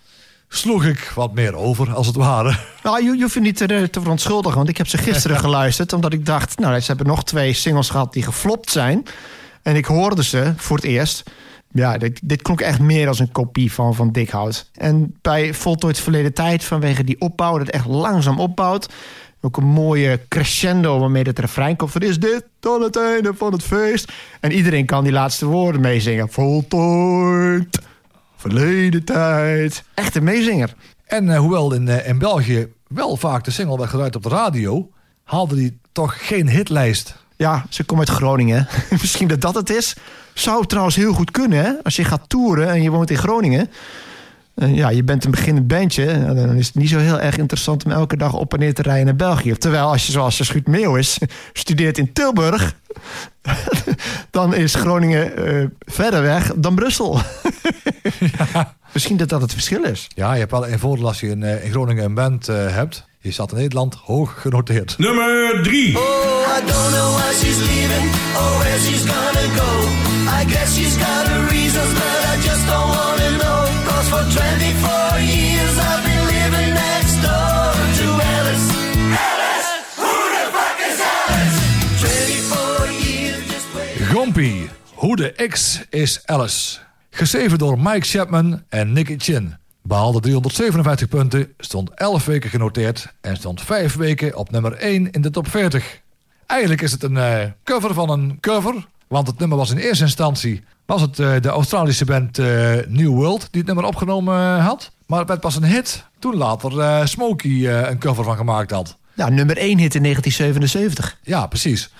[0.48, 2.56] sloeg ik wat meer over, als het ware.
[2.83, 5.92] Nou, je, je hoeft je niet te, te verontschuldigen, want ik heb ze gisteren geluisterd.
[5.92, 9.06] Omdat ik dacht, nou, ze hebben nog twee singles gehad die geflopt zijn.
[9.62, 11.22] En ik hoorde ze voor het eerst.
[11.72, 14.70] Ja, dit, dit klonk echt meer als een kopie van, van Dikhout.
[14.74, 18.88] En bij Voltooid Verleden Tijd, vanwege die opbouw, dat echt langzaam opbouwt.
[19.40, 21.90] Ook een mooie crescendo waarmee het refrein komt.
[21.90, 24.12] Van is dit dan het einde van het feest?
[24.40, 26.28] En iedereen kan die laatste woorden meezingen.
[26.30, 27.78] Voltooid
[28.37, 29.85] Verleden Tijd.
[29.94, 30.74] Echt een meezinger.
[31.04, 34.28] En eh, hoewel in, eh, in België wel vaak de single werd geluid op de
[34.28, 34.90] radio,
[35.24, 37.16] haalde die toch geen hitlijst.
[37.37, 38.68] Ja, ze komt uit Groningen.
[39.00, 39.96] Misschien dat dat het is.
[40.40, 41.72] Zou trouwens heel goed kunnen, hè?
[41.83, 43.70] Als je gaat toeren en je woont in Groningen.
[44.55, 46.05] En ja, je bent een beginnend bandje.
[46.05, 48.74] ja, Dan is het niet zo heel erg interessant om elke dag op en neer
[48.74, 49.53] te rijden naar België.
[49.53, 51.18] Terwijl als je zoals Schuut Meeuw is,
[51.53, 52.74] studeert in Tilburg.
[54.31, 57.18] dan is Groningen eh, verder weg dan Brussel.
[58.92, 60.09] Misschien dat dat het verschil is.
[60.14, 62.57] Ja, je hebt wel een voordeel als je in, eh, in Groningen een band eh,
[62.74, 63.05] hebt.
[63.20, 64.98] Je staat in Nederland hoog genoteerd.
[64.98, 65.96] Nummer 3.
[65.96, 70.19] Oh, I don't know why she's leaving or where she's gonna go.
[70.38, 73.60] I guess she's got her reasons, but I just don't wanna know.
[73.88, 77.64] Cause for 24 years I've been living next door
[77.98, 78.66] to Alice.
[79.28, 79.70] Alice!
[80.02, 81.59] Who the fuck is Alice?
[82.00, 84.09] 24 years.
[84.12, 86.78] Gompie, hoe de X is Alice.
[87.11, 89.57] Geschreven door Mike Chapman en Nicky Chin.
[89.82, 95.22] Behaalde 357 punten, stond 11 weken genoteerd en stond 5 weken op nummer 1 in
[95.22, 96.00] de top 40.
[96.46, 98.86] eigenlijk is het een eh, cover van een cover.
[99.11, 102.46] Want het nummer was in eerste instantie was het eh, de Australische band eh,
[102.88, 104.92] New World die het nummer opgenomen eh, had.
[105.06, 108.96] Maar het werd pas een hit toen later Smokey een cover van gemaakt had.
[109.14, 111.18] Nou, nummer 1 hit in 1977.
[111.22, 111.92] Ja, precies.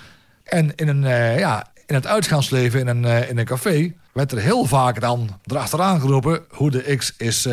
[0.43, 1.01] En in, een,
[1.39, 5.99] ja, in het uitgaansleven in een, in een café werd er heel vaak dan erachteraan
[5.99, 6.41] geroepen...
[6.49, 7.45] hoe de X is,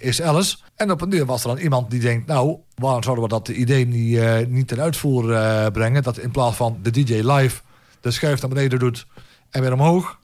[0.00, 0.56] is Alice.
[0.76, 2.26] En op een duur was er dan iemand die denkt...
[2.26, 5.22] nou, waarom zouden we dat idee niet, niet ten uitvoer
[5.70, 6.02] brengen?
[6.02, 7.60] Dat in plaats van de DJ live
[8.00, 9.06] de schuif naar beneden doet
[9.50, 10.18] en weer omhoog...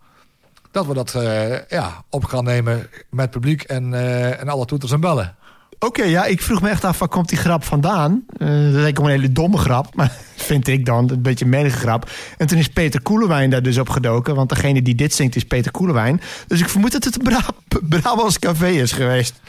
[0.70, 4.92] dat we dat eh, ja, op gaan nemen met publiek en, eh, en alle toeters
[4.92, 5.36] en bellen.
[5.78, 8.24] Oké, ja, ik vroeg me echt af, waar komt die grap vandaan?
[8.36, 11.10] Eh, dat leek me een hele domme grap, maar vind ik dan.
[11.10, 12.10] Een beetje een grap.
[12.38, 14.34] En toen is Peter Koelewijn daar dus op gedoken.
[14.34, 16.20] Want degene die dit zingt is Peter Koelewijn.
[16.46, 17.40] Dus ik vermoed dat het een Bra
[18.00, 19.40] Brabants café is geweest.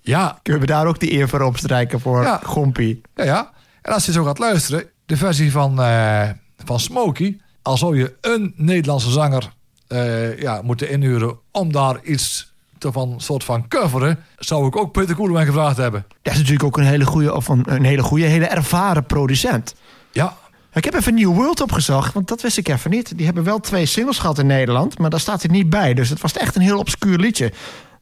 [0.00, 2.40] Ja, Kunnen we daar ook de eer voor opstrijken voor Ja.
[2.44, 3.00] Gompie?
[3.14, 3.50] Ja, ja.
[3.82, 6.28] En als je zo gaat luisteren, de versie van, eh,
[6.64, 9.52] van Smokey, al zou je een Nederlandse zanger
[9.86, 14.92] eh, ja, moeten inhuren om daar iets te van soort van coveren, zou ik ook
[14.92, 16.06] Peter Koelewijn gevraagd hebben.
[16.22, 19.74] Dat is natuurlijk ook een hele goede, of een, een hele goede, hele ervaren producent.
[20.12, 20.36] Ja,
[20.72, 23.16] Ik heb even New World opgezocht, want dat wist ik even niet.
[23.16, 25.94] Die hebben wel twee singles gehad in Nederland, maar daar staat hij niet bij.
[25.94, 27.52] Dus het was echt een heel obscuur liedje.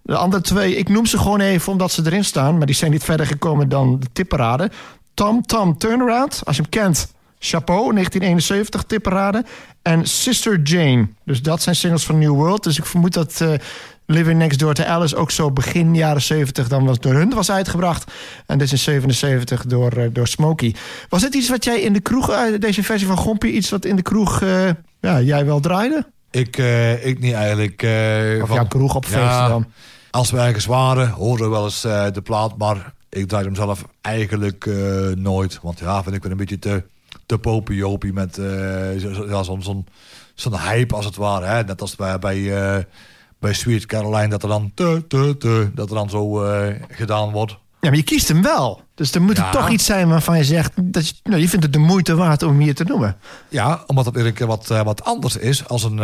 [0.02, 2.90] De andere twee, ik noem ze gewoon even omdat ze erin staan, maar die zijn
[2.90, 4.70] niet verder gekomen dan de tipparade.
[5.14, 7.12] Tom Tom Turnaround, als je hem kent.
[7.42, 9.44] Chapeau, 1971, tipparade.
[9.82, 11.08] En Sister Jane.
[11.24, 12.62] Dus dat zijn singles van New World.
[12.64, 13.52] Dus ik vermoed dat eh,
[14.06, 17.50] Living Next Door to Alice ook zo begin jaren 70 dan was door hun was
[17.50, 18.12] uitgebracht.
[18.46, 20.74] En dit is in 77 door, eh, door Smokey.
[21.08, 23.84] Was dit iets wat jij in de kroeg, eh, deze versie van Gompie, iets wat
[23.84, 24.40] in de kroeg
[25.00, 26.06] ja, jij wel draaide?
[26.30, 26.56] ik,
[27.02, 27.82] ik niet eigenlijk.
[28.42, 29.66] Of van- ja, kroeg op feesten Ja, dan?
[30.10, 33.84] Als we ergens waren, hoorden we wel eens de plaat, maar ik draaide hem zelf
[34.00, 34.66] eigenlijk
[35.14, 35.58] nooit.
[35.62, 36.82] Want ja, vind ik weer een beetje te,
[37.30, 38.46] te popiopie met eh,
[38.98, 39.86] zo- zo- ja, zo'n zo'n
[40.34, 41.44] zo'n hype als het ware.
[41.46, 41.62] Hè?
[41.64, 42.84] Net als bij, bij, eh,
[43.38, 47.30] bij Sweet Caroline, dat er dan, te, te, te, dat er dan zo eh, gedaan
[47.30, 47.52] wordt.
[47.80, 48.82] Ja, maar je kiest hem wel.
[48.94, 50.72] Dus er moet er toch iets zijn waarvan je zegt...
[50.92, 53.16] Dat je, nou, je vindt het de moeite waard om hier te noemen.
[53.48, 56.00] Ja, omdat het weer een keer wat, wat anders is als een,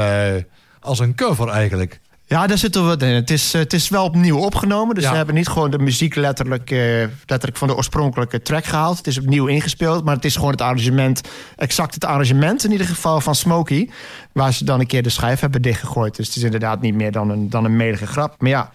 [0.81, 2.01] als een cover eigenlijk.
[2.29, 3.15] Ja, daar zit er wat in.
[3.15, 4.95] Het is, eh, het is wel opnieuw opgenomen.
[4.95, 5.11] Dus Ja.
[5.11, 6.79] ze hebben niet gewoon de muziek letterlijk, eh,
[7.27, 8.97] letterlijk van de oorspronkelijke track gehaald.
[8.97, 10.05] Het is opnieuw ingespeeld.
[10.05, 11.21] Maar het is gewoon het arrangement,
[11.57, 13.91] exact het arrangement in ieder geval van Smokey.
[14.33, 16.17] Waar ze dan een keer de schijf hebben dichtgegooid.
[16.17, 18.35] Dus het is inderdaad niet meer dan een, dan een medige grap.
[18.39, 18.71] Maar ja,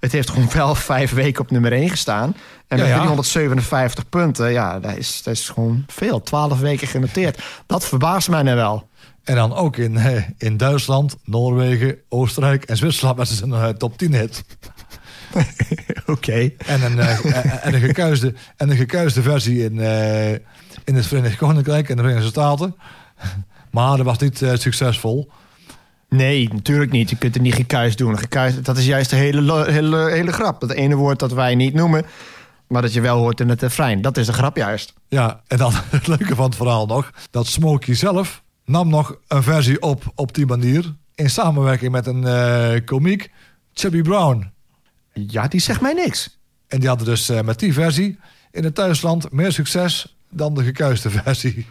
[0.00, 2.36] het heeft gewoon wel vijf weken op nummer 1 gestaan.
[2.68, 2.98] En Ja, met ja.
[3.00, 6.22] 357 punten, ja, dat is, dat is gewoon veel.
[6.22, 7.42] 12 weken genoteerd.
[7.66, 8.88] Dat verbaast mij nou wel.
[9.24, 13.98] En dan ook in, eh, in Duitsland, Noorwegen, Oostenrijk en Zwitserland met een eh, top
[13.98, 14.44] 10 hit.
[16.06, 16.50] Oké.
[16.66, 20.32] En een, eh, en, een gekuisde, en een gekuisde versie in, eh,
[20.84, 22.76] in het Verenigd Koninkrijk en de Verenigde Staten.
[23.70, 25.30] Maar dat was niet succesvol.
[26.08, 27.10] Nee, natuurlijk niet.
[27.10, 28.18] Je kunt het niet gekuist doen.
[28.18, 30.60] Gekuist, dat is juist de hele, hele, hele grap.
[30.60, 32.04] Dat ene woord dat wij niet noemen,
[32.66, 34.02] maar dat je wel hoort in het refrein.
[34.02, 34.94] Dat is de grap juist.
[35.08, 37.10] Ja, en dan het leuke van het verhaal nog...
[37.30, 40.94] dat Smokey zelf nam nog een versie op op die manier...
[41.14, 43.30] in samenwerking met een eh komiek,
[43.72, 44.52] Chubby Brown.
[45.12, 46.38] Ja, die zegt mij niks.
[46.66, 48.18] En die hadden dus eh, met die versie
[48.50, 50.16] in het thuisland meer succes...
[50.28, 51.66] dan de gekuiste versie.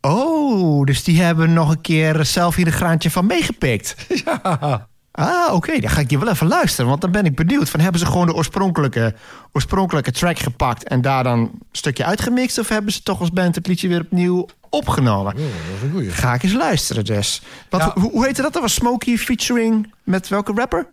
[0.00, 3.94] Oh, dus die hebben nog een keer zelf hier een graantje van meegepikt.
[4.24, 4.88] Ja,
[5.18, 5.80] Ah, oké.
[5.80, 6.88] Dan ga ik die wel even luisteren.
[6.90, 7.70] Want dan ben ik benieuwd.
[7.70, 9.14] Van, hebben ze gewoon de oorspronkelijke,
[9.52, 10.88] oorspronkelijke track gepakt...
[10.88, 12.58] en daar dan een stukje uitgemixt?
[12.58, 15.32] Of hebben ze toch als band het liedje weer opnieuw opgenomen?
[15.32, 16.10] Oh, dat is een goeie.
[16.10, 17.42] Ga ik eens luisteren dus.
[17.70, 17.92] Wat, Ja.
[17.94, 18.52] hoe, hoe heette dat?
[18.52, 20.86] Dat was Smokey featuring met welke rapper?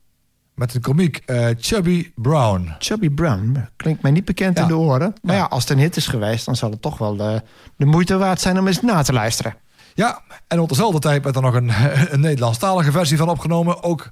[0.56, 2.76] Met een komiek, eh, Chubby Brown.
[2.80, 3.68] Chubby Brown.
[3.76, 4.62] Klinkt mij niet bekend Ja.
[4.64, 5.14] in de oren.
[5.22, 5.42] Maar ja.
[5.42, 5.48] Ja.
[5.48, 6.46] als het een hit is geweest...
[6.46, 7.42] dan zal het toch wel de,
[7.76, 9.56] de moeite waard zijn om eens na te luisteren.
[9.96, 11.72] Ja, en op dezelfde tijd werd er nog een,
[12.14, 13.84] een Nederlandstalige versie van opgenomen.
[13.84, 14.12] Ook,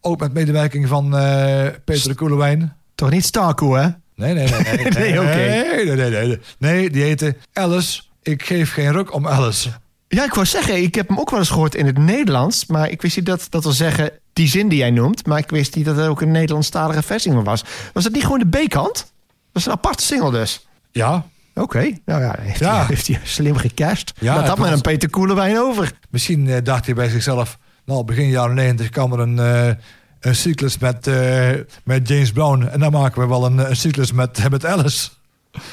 [0.00, 2.76] ook met medewerking van eh, Peter de Koelewijn.
[2.94, 3.88] Toch niet Starkoe, hè?
[4.14, 4.62] Nee, nee, nee.
[4.62, 5.34] Nee, Nee, oké.
[5.34, 6.40] nee, nee, nee, nee.
[6.58, 8.02] Nee, die heette Alice.
[8.22, 9.70] Ik geef geen ruk om Alice.
[10.08, 12.66] Ja, ik wou zeggen, ik heb hem ook wel eens gehoord in het Nederlands.
[12.66, 15.26] Maar ik wist niet dat, dat wil zeggen die zin die jij noemt.
[15.26, 17.64] Maar ik wist niet dat er ook een Nederlandstalige versie van was.
[17.92, 18.94] Was dat niet gewoon de B-kant?
[19.52, 20.66] Dat is een aparte single dus.
[20.92, 22.76] Ja, Oké, nou ja, heeft, Ja.
[22.76, 24.12] Hij, heeft hij slim gecast.
[24.20, 25.92] Ja, Laat dat maar een Peter Koelewijn over.
[26.10, 27.58] misschien eh, dacht hij bij zichzelf...
[27.84, 29.74] Nou, begin jaren 90 kwam er een, eh,
[30.20, 31.50] een cyclus met, eh,
[31.84, 32.62] met James Brown.
[32.62, 35.08] En dan maken we wel een, een cyclus met, met Alice.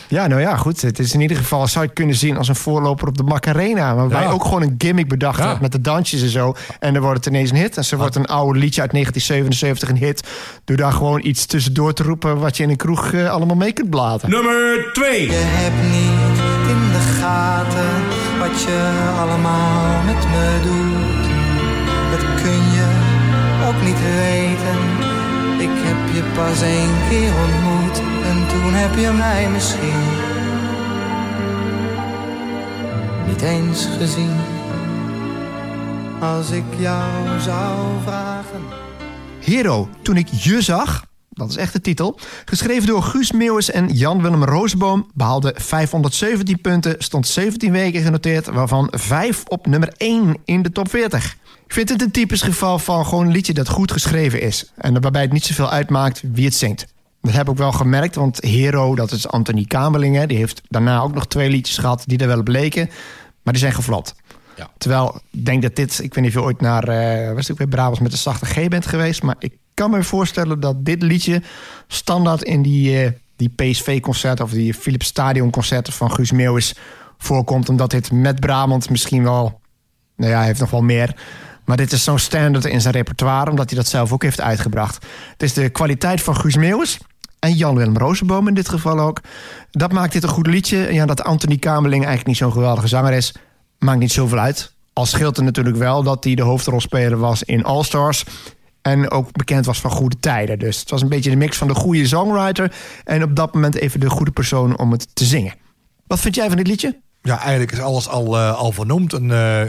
[0.08, 0.82] Ja, nou ja, goed.
[0.82, 3.24] Het is in ieder geval, zou je het kunnen zien als een voorloper op de
[3.24, 3.96] Macarena.
[3.96, 4.30] Waarbij Ja.
[4.30, 5.46] ook gewoon een gimmick bedacht Ja.
[5.46, 6.56] werd met de dansjes en zo.
[6.80, 7.78] En dan wordt het ineens een hit.
[7.78, 10.28] En zo wordt een oude liedje uit 1977 een hit.
[10.66, 13.72] Door daar gewoon iets tussendoor te roepen wat je in een kroeg eh, allemaal mee
[13.72, 14.30] kunt blaten.
[14.30, 15.22] Nummer 2.
[15.26, 16.40] Je hebt niet
[16.74, 17.92] in de gaten
[18.40, 21.30] wat je allemaal met me doet.
[22.12, 22.88] Dat kun je
[23.68, 24.80] ook niet weten.
[25.68, 28.02] Ik heb je pas één keer ontmoet
[28.32, 30.04] en toen heb je mij misschien
[33.28, 34.36] niet eens gezien.
[36.20, 38.62] Als ik jou zou vragen.
[39.40, 42.20] Hero, toen ik je zag, dat is echt de titel.
[42.46, 45.10] Geschreven door Guus Meeuwis en Jan-Willem Rozenboom.
[45.14, 48.46] Behaalde 517 punten, stond 17 weken genoteerd...
[48.46, 51.38] waarvan 5 op nummer 1 in de top 40.
[51.66, 54.72] Ik vind het een typisch geval van gewoon een liedje dat goed geschreven is.
[54.76, 56.91] En waarbij het niet zoveel uitmaakt wie het zingt.
[57.22, 60.28] Dat heb ik wel gemerkt, want Hero, dat is Anthony Kamerlingen...
[60.28, 62.90] die heeft daarna ook nog twee liedjes gehad die er wel op leken...
[63.44, 64.16] maar die zijn geflopt.
[64.56, 64.70] Ja.
[64.78, 66.00] Terwijl, ik denk dat dit...
[66.04, 68.46] Ik weet niet of je ooit naar eh was ook weer Brabants met de zachte
[68.46, 69.24] G bent geweest...
[69.24, 71.42] maar ik kan me voorstellen dat dit liedje
[71.88, 74.46] standaard in die, eh, die PSV-concerten...
[74.46, 76.76] of die Philips Stadion-concerten van Guus Meeuwis
[77.18, 77.70] voorkomt...
[77.70, 79.60] omdat dit met Brabant misschien wel...
[80.16, 81.16] Nou ja, hij heeft nog wel meer...
[81.66, 85.06] Maar dit is zo'n standaard in zijn repertoire, omdat hij dat zelf ook heeft uitgebracht.
[85.32, 87.00] Het is de kwaliteit van Guus Meeuwis
[87.42, 89.22] en Jan-Willem Rozenboom in dit geval ook.
[89.72, 90.86] Dat maakt dit een goed liedje.
[90.86, 93.36] En ja, dat Anthony Kamerling eigenlijk niet zo'n geweldige zanger is,
[93.80, 94.74] maakt niet zoveel uit.
[94.94, 98.26] Al scheelt er natuurlijk wel dat hij de hoofdrolspeler was in All Stars.
[98.82, 100.60] En ook bekend was van goede tijden.
[100.60, 102.74] Dus het was een beetje de mix van de goede songwriter.
[103.04, 105.54] En op dat moment even de goede persoon om het te zingen.
[106.08, 107.00] Wat vind jij van dit liedje?
[107.22, 109.14] Ja, eigenlijk is alles al, eh, al vernoemd.
[109.14, 109.62] Een, eh,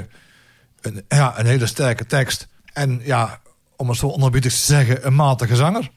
[0.81, 2.49] een, ja, een hele sterke tekst.
[2.73, 3.41] En ja,
[3.77, 5.91] om het zo onerbiedig te zeggen, een matige zanger.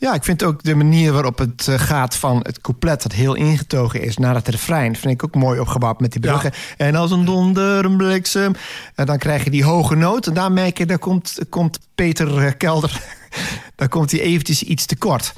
[0.00, 3.02] Ja, ik vind ook de manier waarop het eh, gaat van het couplet...
[3.02, 4.96] dat heel ingetogen is naar het refrein...
[4.96, 6.52] vind ik ook mooi opgebouwd met die bruggen.
[6.76, 8.52] En als een donder, een bliksem...
[8.94, 10.26] en dan krijg je die hoge noot.
[10.26, 13.00] En daar merk je, daar komt, komt Peter eh, Kelder...
[13.76, 15.32] daar komt hij eventjes iets te kort.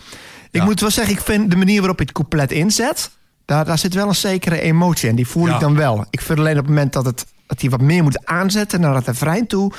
[0.50, 0.64] Ik Ja.
[0.64, 3.11] moet wel zeggen, ik vind de manier waarop je het couplet inzet...
[3.44, 5.14] daar, daar zit wel een zekere emotie in.
[5.16, 5.54] Die voel Ja.
[5.54, 6.04] ik dan wel.
[6.11, 8.80] Ik vind alleen op het moment dat, het, dat hij wat meer moet aanzetten...
[8.80, 9.72] naar het refrein toe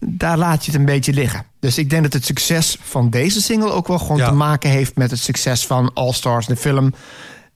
[0.00, 1.46] daar laat je het een beetje liggen.
[1.60, 4.28] Dus ik denk dat het succes van deze single ook wel gewoon Ja.
[4.28, 6.94] te maken heeft met het succes van All Stars, de film.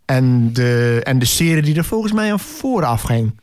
[0.05, 3.41] En de, en de serie die er volgens mij aan vooraf ging.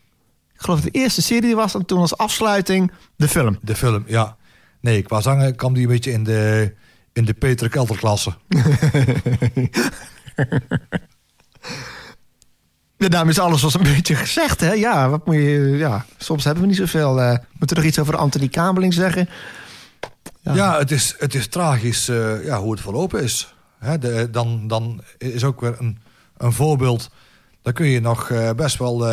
[0.54, 3.58] Ik geloof dat de eerste serie was en toen als afsluiting de film.
[3.62, 4.36] De film, ja.
[4.82, 6.74] Nee, qua zangen kwam die een beetje in de,
[7.14, 8.34] in de Peter Kelter-klasse.
[12.98, 14.72] Ja, daarom is alles was een beetje gezegd, hè?
[14.72, 17.22] Ja, wat moet je, ja soms hebben we niet zoveel.
[17.22, 19.30] eh moeten we nog iets over Anthony Kabeling zeggen?
[20.42, 23.54] Ja, het, is, het is tragisch eh, ja, hoe het verlopen is.
[23.80, 25.98] Hè, de, dan, dan is ook weer een,
[26.38, 27.10] een voorbeeld.
[27.62, 29.06] Dan kun je nog eh, best wel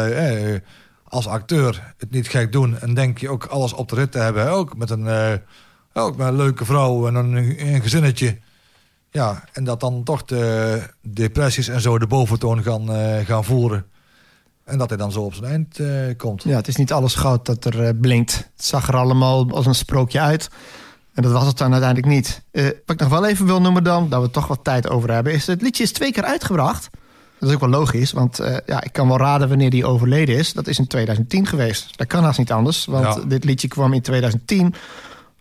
[1.04, 2.78] als acteur het niet gek doen.
[2.80, 4.50] En denk je ook alles op de rit te hebben.
[4.50, 5.40] Ook met een,
[5.92, 7.34] ook met een leuke vrouw en een,
[7.66, 8.38] een gezinnetje.
[9.12, 13.84] Ja, en dat dan toch de depressies en zo de boventoon gaan, eh, gaan voeren.
[14.64, 16.42] En dat hij dan zo op zijn eind eh, komt.
[16.42, 18.32] Ja, het is niet alles goud dat er eh, blinkt.
[18.56, 20.48] Het zag er allemaal als een sprookje uit.
[21.14, 22.42] En dat was het dan uiteindelijk niet.
[22.52, 25.32] Wat ik nog wel even wil noemen dan, dat we toch wat tijd over hebben...
[25.32, 26.90] is het liedje is twee keer uitgebracht.
[27.38, 30.52] Dat is ook wel logisch, want ja, ik kan wel raden wanneer die overleden is.
[30.52, 31.98] Dat is in 2010 geweest.
[31.98, 33.20] Dat kan haast niet anders, want Ja.
[33.26, 34.74] dit liedje kwam in 2010.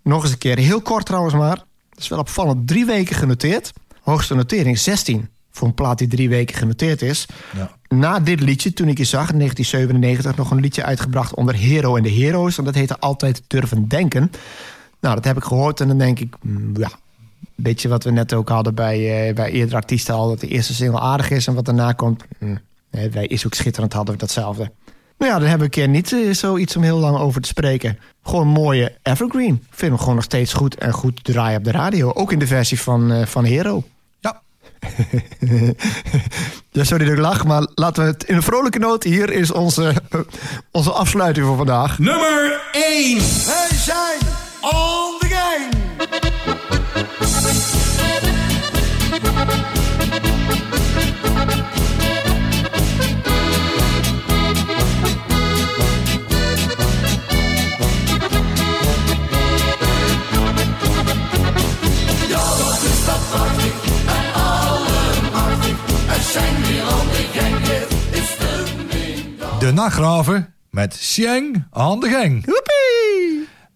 [0.04, 1.64] Nog eens een keer, heel kort trouwens maar.
[1.92, 3.72] Dat is wel opvallend, drie weken genoteerd.
[4.02, 7.26] Hoogste notering 16 voor een plaat die drie weken genoteerd is.
[7.56, 7.72] Ja.
[7.88, 10.36] Na dit liedje, toen ik je zag in 1997...
[10.36, 12.58] nog een liedje uitgebracht onder Hero en de Heroes.
[12.58, 14.32] En dat heette Altijd Durven Denken.
[15.00, 16.36] Nou, dat heb ik gehoord en dan denk ik...
[16.42, 16.90] mm, ja,
[17.42, 20.28] een beetje wat we net ook hadden bij, eh, bij eerdere artiesten al...
[20.28, 22.24] dat de eerste single aardig is en wat daarna komt...
[22.40, 22.60] mm,
[22.92, 24.72] nee, wij is ook schitterend, hadden we datzelfde.
[25.22, 27.48] Nou ja, dan hebben we een keer niet eh, zoiets om heel lang over te
[27.48, 28.00] spreken.
[28.24, 29.54] Gewoon een mooie evergreen.
[29.54, 32.14] Ik vind hem gewoon nog steeds goed en goed draaien op de radio.
[32.14, 33.84] Ook in de versie van, eh, van Hero.
[34.20, 34.42] ja,
[36.72, 39.04] Ja, sorry dat ik lach, maar laten we het in een vrolijke noot.
[39.04, 39.94] Hier is onze,
[40.72, 42.00] onze afsluiting voor vandaag.
[42.00, 43.18] Nummer 1.
[43.46, 44.20] Wij zijn
[44.62, 45.31] on the
[69.82, 72.46] nachtgraven met Xiang aan de gang.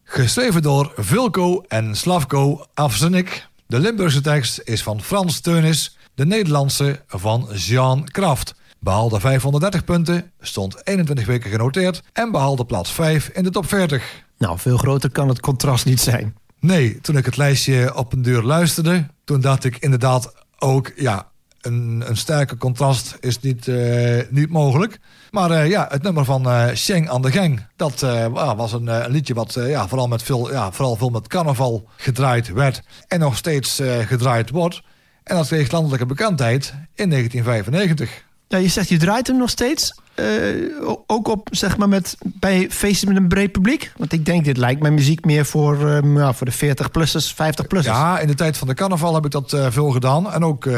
[0.03, 3.47] Geschreven door Vilko en Slavko Afzenik.
[3.67, 5.97] De Limburgse tekst is van Frans Teunis.
[6.13, 8.55] De Nederlandse van Jean Kraft.
[8.79, 12.03] Behaalde 530 punten, stond 21 weken genoteerd...
[12.13, 14.23] en behaalde plaats 5 in de top 40.
[14.37, 16.35] Nou, veel groter kan het contrast niet zijn.
[16.59, 19.07] Nee, toen ik het lijstje op een deur luisterde...
[19.23, 21.33] toen dacht ik inderdaad ook, ja...
[21.65, 24.99] een, een sterke contrast is niet, eh, niet mogelijk.
[25.31, 27.99] Maar eh, ja, het nummer van eh Sheng aan de Gang, dat
[28.31, 31.87] wa- was een, een liedje wat ja, vooral, met veel, ja, vooral veel met carnaval
[31.97, 32.81] gedraaid werd.
[33.07, 34.81] En nog steeds gedraaid wordt.
[35.23, 38.23] En dat kreeg landelijke bekendheid in 1995.
[38.47, 39.95] Ja, je zegt je draait hem nog steeds.
[41.07, 43.91] ook op, zeg maar, met, bij feesten met een breed publiek.
[43.97, 47.85] Want ik denk, dit lijkt mijn muziek meer voor, ja, voor de 40-plussers, 50-plussers.
[47.85, 50.31] Ja, in de tijd van de carnaval heb ik dat veel gedaan.
[50.31, 50.69] En ook,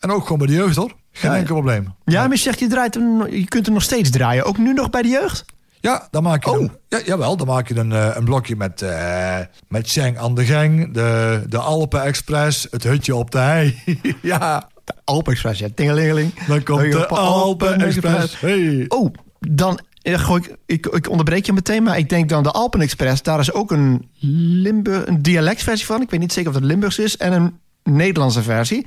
[0.00, 0.92] en ook gewoon bij de jeugd hoor.
[1.12, 1.94] Geen Ja, enkel probleem.
[2.04, 4.44] Ja, maar je zegt, je, draait hem, je kunt hem nog steeds draaien.
[4.44, 5.44] Ook nu nog bij de jeugd?
[5.80, 6.60] Ja, dan maak je Oh.
[6.60, 9.38] een, ja, jawel, dan maak je een, eh, een blokje met, eh
[9.68, 13.82] met Cheng aan de Gang, de, de Alpen Express, het hutje op de hei.
[14.22, 14.68] ja,
[15.04, 15.68] Alpen Express, ja.
[15.74, 16.46] Tingelingeling.
[16.46, 18.40] dan komt de Alpen Alpen Express.
[18.40, 18.84] Hey.
[18.88, 22.50] Oh, dan eh, gooi ik, ik, ik onderbreek je meteen, maar ik denk dan de
[22.50, 23.22] Alpen Express.
[23.22, 24.08] Daar is ook een
[24.62, 26.02] Limburg, een dialectversie van.
[26.02, 27.16] Ik weet niet zeker of het Limburgs is.
[27.16, 28.86] En een Nederlandse versie.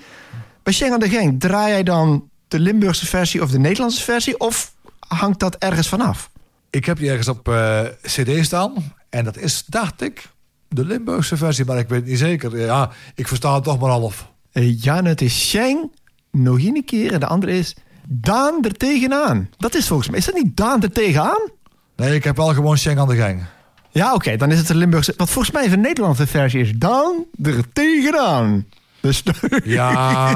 [0.64, 4.40] Bij Schengen aan de Gang, draai jij dan de Limburgse versie of de Nederlandse versie?
[4.40, 6.30] Of hangt dat ergens vanaf?
[6.70, 8.94] Ik heb die ergens op eh, cd staan.
[9.10, 10.30] En dat is, dacht ik,
[10.68, 12.60] de Limburgse versie, maar ik weet het niet zeker.
[12.60, 14.30] Ja, ik versta het toch maar half.
[14.52, 15.92] Eh, ja, het is Sheng
[16.32, 17.14] nog een keer.
[17.14, 17.76] En de andere is
[18.08, 19.50] Daan er tegenaan.
[19.58, 20.20] Dat is volgens mij.
[20.20, 21.50] Is dat niet Daan er tegenaan?
[21.96, 23.44] Nee, ik heb wel gewoon Cheng aan de Gang.
[23.92, 25.14] Ja, oké, dan is het de Limburgse.
[25.18, 28.66] Wat volgens mij de Nederlandse versie is Daan er tegenaan.
[29.02, 29.24] Dus
[29.64, 30.34] Ja,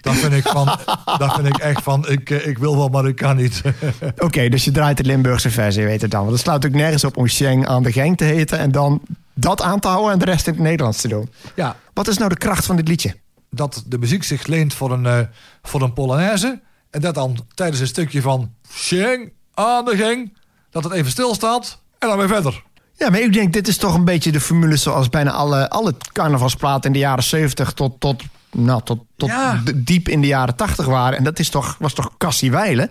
[0.00, 0.78] dat vind ik, van,
[1.18, 3.62] dat vind ik echt van, ik, eh, ik wil wel, maar ik kan niet.
[4.26, 6.20] Oké, dus je draait de Limburgse versie, weet het dan.
[6.20, 8.58] Want dat slaat ook nergens op om Sheng aan de gang te heten...
[8.58, 9.00] en dan
[9.34, 11.30] dat aan te houden en de rest in het Nederlands te doen.
[11.54, 13.14] ja, Wat is nou de kracht van dit liedje?
[13.50, 15.20] dat de muziek zich leent voor een, eh,
[15.62, 16.60] voor een Polonaise.
[16.90, 20.32] En dat dan tijdens een stukje van Sheng aan de gang,
[20.70, 22.62] dat het even stilstaat en dan weer verder.
[22.98, 25.94] Ja, maar ik denk, dit is toch een beetje de formule zoals bijna alle, alle
[26.12, 28.22] carnavalsplaten in de jaren 70 tot, tot,
[28.52, 29.62] nou, tot, tot Ja.
[29.74, 31.18] diep in de jaren 80 waren.
[31.18, 32.90] En dat is toch, was toch Cassie Weilen?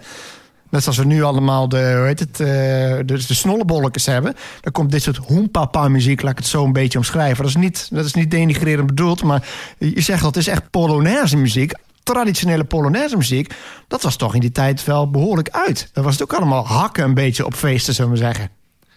[0.70, 4.34] Net zoals we nu allemaal de, hoe heet het, eh, de, de snollebolletjes hebben.
[4.62, 7.38] Dan komt dit soort hoempapa muziek, laat ik het zo een beetje omschrijven.
[7.38, 9.48] Dat is niet, dat is niet denigrerend bedoeld, maar
[9.78, 11.74] je zegt dat het is echt Polonaise muziek.
[12.04, 13.54] Traditionele Polonaise muziek,
[13.88, 15.90] dat was toch in die tijd wel behoorlijk uit.
[15.94, 18.50] Dat was het ook allemaal hakken een beetje op feesten, zullen we zeggen.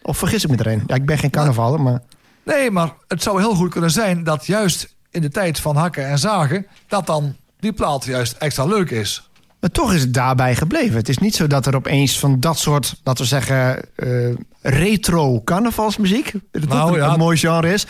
[0.08, 0.82] Of vergis ik me erin?
[0.86, 2.00] Ja, ik ben geen carnavaller, maar...
[2.44, 6.06] Nee, maar het zou heel goed kunnen zijn dat juist in de tijd van hakken
[6.06, 9.28] en zagen, dat dan die plaat juist extra leuk is.
[9.60, 10.96] Maar toch is het daarbij gebleven.
[10.96, 15.42] Het is niet zo dat er opeens van dat soort, laten we zeggen, eh, retro
[15.44, 17.12] carnavalsmuziek, dat Nou, een, ja.
[17.12, 17.86] een mooi genre is,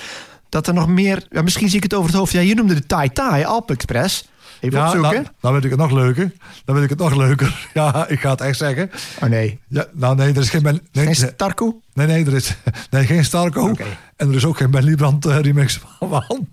[0.48, 2.32] dat er nog meer, ja, misschien zie ik het over het hoofd.
[2.32, 4.28] Ja, je noemde de Tai Tai, Alp Express.
[4.60, 5.12] Even Ja, opzoeken.
[5.12, 6.32] nou, dan weet ik het nog leuker.
[6.64, 7.66] Dan weet ik het nog leuker.
[7.74, 8.90] Ja, ik ga het echt zeggen.
[9.22, 10.80] Oh nee, Ja, nou nee, er is geen Ben.
[10.92, 11.80] Nee, geen Starko?
[11.94, 12.56] nee, nee, er is
[12.90, 13.68] nee, geen Starco.
[13.68, 13.84] Oké.
[14.16, 16.48] En er is ook geen Ben Liebrand eh, remix van.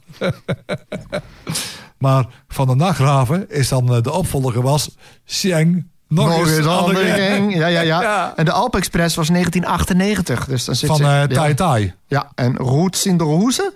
[1.98, 5.88] maar van de Nachtgraven is dan eh, de opvolger was Sieng.
[6.08, 6.98] Nog, eens de gang.
[6.98, 7.56] gang.
[7.56, 8.34] Ja, ja, ja, Ja.
[8.36, 10.46] En de Alp Express was 1998.
[10.46, 11.28] Dus dan zit Van ze, eh ja.
[11.28, 11.93] Tai Tai.
[12.08, 13.74] Ja, en Roots in de Roeze?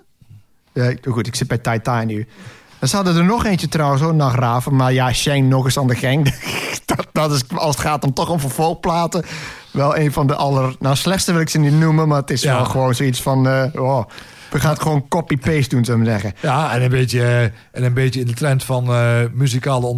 [0.73, 2.27] Ja, goed, ik zit bij Tai Tai nu.
[2.79, 4.75] Dan hadden er nog eentje trouwens, ook naar Graven.
[4.75, 6.33] Maar ja, Shane nog eens aan de gang.
[6.85, 9.25] dat, dat is, als het gaat om toch om vervolgplaten...
[9.71, 10.75] wel een van de aller...
[10.79, 12.07] Nou, slechtste wil ik ze niet noemen...
[12.07, 12.55] maar het is Ja.
[12.55, 13.47] wel gewoon zoiets van...
[13.47, 14.03] eh, oh,
[14.51, 16.33] we gaan het gewoon copy-paste doen, zullen we zeggen.
[16.41, 19.95] Ja, en een beetje, eh, en een beetje in de trend van, eh, muzikale,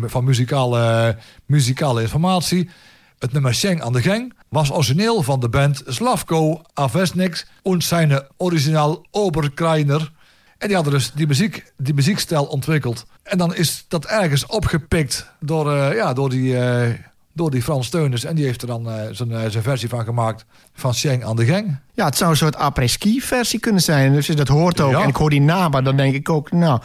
[0.00, 1.16] van muzikale,
[1.46, 2.70] muzikale informatie.
[3.18, 8.22] Het nummer Sheng aan de Gang was origineel van de band Slavko Avesnik en zijn
[8.36, 10.12] originaal Oberkreiner.
[10.58, 13.06] En die hadden dus die, muziek, die muziekstijl ontwikkeld.
[13.22, 16.94] En dan is dat ergens opgepikt door, eh, ja, door, die, eh,
[17.32, 18.24] door die Frans Steuners.
[18.24, 20.44] En die heeft er dan eh, zijn, zijn versie van gemaakt
[20.74, 21.76] van Sheng aan de Gang.
[21.94, 24.12] Ja, het zou een soort après-ski versie kunnen zijn.
[24.12, 24.92] Dus dat hoort ook.
[24.92, 25.02] Ja.
[25.02, 26.52] En ik hoor die naam, maar dan denk ik ook...
[26.52, 26.80] nou,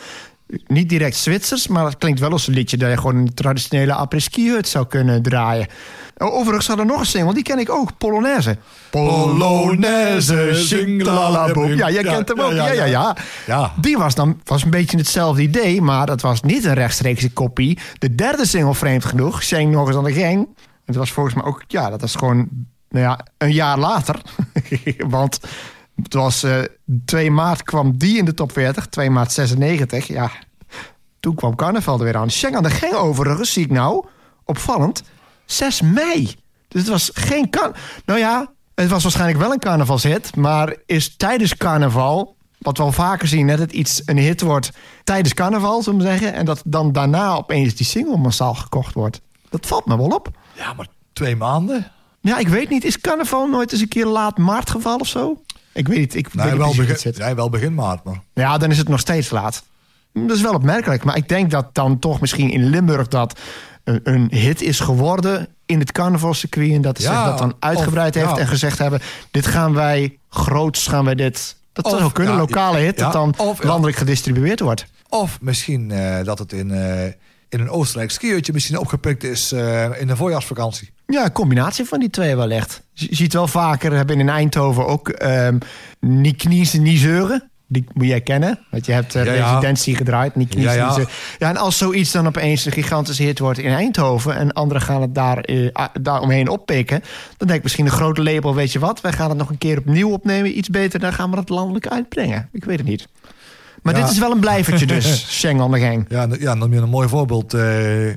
[0.68, 1.68] niet direct Zwitsers...
[1.68, 2.78] maar het klinkt wel als een liedje...
[2.78, 5.68] dat je gewoon een traditionele après-ski hut zou kunnen draaien.
[6.18, 7.98] Overigens had er nog een single, die ken ik ook.
[7.98, 8.58] Polonaise.
[8.90, 11.74] Polonaise, Singlalalaboom.
[11.74, 12.52] Ja, jij kent hem ook.
[12.52, 13.74] Ja, ja, ja, ja.
[13.82, 15.82] Die was dan was een beetje hetzelfde idee...
[15.82, 17.80] maar dat was niet een rechtstreekse kopie.
[17.98, 19.44] De derde single, vreemd genoeg...
[19.44, 20.48] Shane nog eens aan de gang.
[20.86, 21.64] Het was volgens mij ook...
[21.68, 22.48] Ja, dat is gewoon...
[22.90, 24.22] Nou ja, een jaar later.
[24.98, 25.40] Want
[25.96, 26.60] het was eh
[27.06, 28.86] 2 maart kwam die in de top 40.
[28.86, 30.08] 2 maart 96.
[30.08, 30.32] Ja,
[31.20, 32.30] toen kwam carnaval er weer aan.
[32.30, 34.06] Schengen de Gang overigens, zie ik nou,
[34.44, 35.04] opvallend,
[35.46, 36.36] 6 mei.
[36.68, 37.74] Dus het was geen kan.
[38.06, 42.92] Nou ja, het was waarschijnlijk wel een carnavalshit, maar is tijdens carnaval, wat we al
[42.92, 44.72] vaker zien, net het iets een hit wordt
[45.04, 49.22] tijdens carnaval, zullen we zeggen, en dat dan daarna opeens die single massaal gekocht wordt.
[49.50, 50.30] Dat valt me wel op.
[50.54, 51.92] Ja, maar twee maanden?
[52.22, 55.42] Ja, ik weet niet, is carnaval nooit eens een keer laat maart geval of zo?
[55.74, 57.26] Ik weet niet, ik weet Nee, niet wel precies hoe begin, het zit.
[57.26, 58.22] nee, wel begin maart, maar...
[58.34, 59.64] Ja, dan is het nog steeds laat.
[60.14, 61.04] Dat is wel opmerkelijk.
[61.04, 63.40] Maar ik denk dat dan toch misschien in Limburg dat
[63.84, 66.72] een, een hit is geworden in het carnavalcircuit.
[66.72, 68.42] En dat ze Ja, dat dan uitgebreid of- heeft ja.
[68.42, 69.02] en gezegd hebben...
[69.32, 71.56] dit gaan wij, groots gaan wij dit...
[71.74, 74.86] Dat zou kunnen, ja, lokale hit, dat dan of- landelijk gedistribueerd wordt.
[75.10, 77.12] Of misschien eh, dat het in, eh,
[77.54, 80.92] in een Oostenrijk skiertje misschien opgepikt is eh, in de voorjaarsvakantie.
[81.08, 82.82] Ja, een combinatie van die twee wel echt.
[82.94, 85.58] Je ziet wel vaker, hebben in Eindhoven ook ehm
[86.00, 87.52] niet kniezen, niet zeuren.
[87.68, 89.50] Die moet jij kennen, want je hebt eh, Ja, ja.
[89.50, 90.86] residentie gedraaid, niet kniezen, Ja, ja.
[90.86, 91.14] niet zeuren.
[91.38, 94.36] Ja, en als zoiets dan opeens een gigantische hit wordt in Eindhoven...
[94.36, 97.04] en anderen gaan het daar, eh, daar omheen oppikken...
[97.38, 99.02] dan denk ik misschien een grote label, weet je wat...
[99.02, 101.00] wij gaan het nog een keer opnieuw opnemen, iets beter...
[101.00, 102.50] dan gaan we het landelijk uitbrengen.
[102.52, 103.08] Ik weet het niet.
[103.84, 104.02] Maar Ja.
[104.02, 106.06] dit is wel een blijvertje dus, Sheng on the gang.
[106.10, 107.54] Ja, ja dan een mooi voorbeeld.
[107.54, 108.14] eh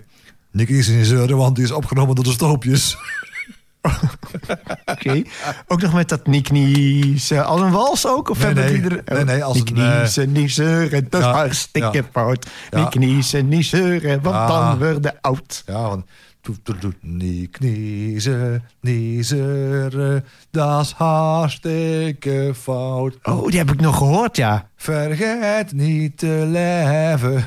[0.50, 2.96] Nick is in zeuren, want die is opgenomen door de Stoopjes.
[4.84, 5.22] Oké.
[5.66, 7.32] Ook nog met dat niet.
[7.44, 8.30] Als een wals ook?
[8.30, 8.80] Of Nee, hebben nee.
[8.80, 9.14] die er...
[9.14, 9.62] Nee, nee, als eh,
[10.48, 11.06] zeuren.
[11.10, 12.46] Dat is hartstikke fout.
[12.70, 14.48] Niet kniezen, niet zeuren, want Ah.
[14.48, 15.62] dan worden oud.
[15.66, 16.06] Ja, van...
[17.00, 23.18] Niet kniezen, niet zeuren, dat is hartstikke fout.
[23.22, 24.68] Oh, die heb ik nog gehoord, ja.
[24.76, 27.44] Vergeet niet te leven.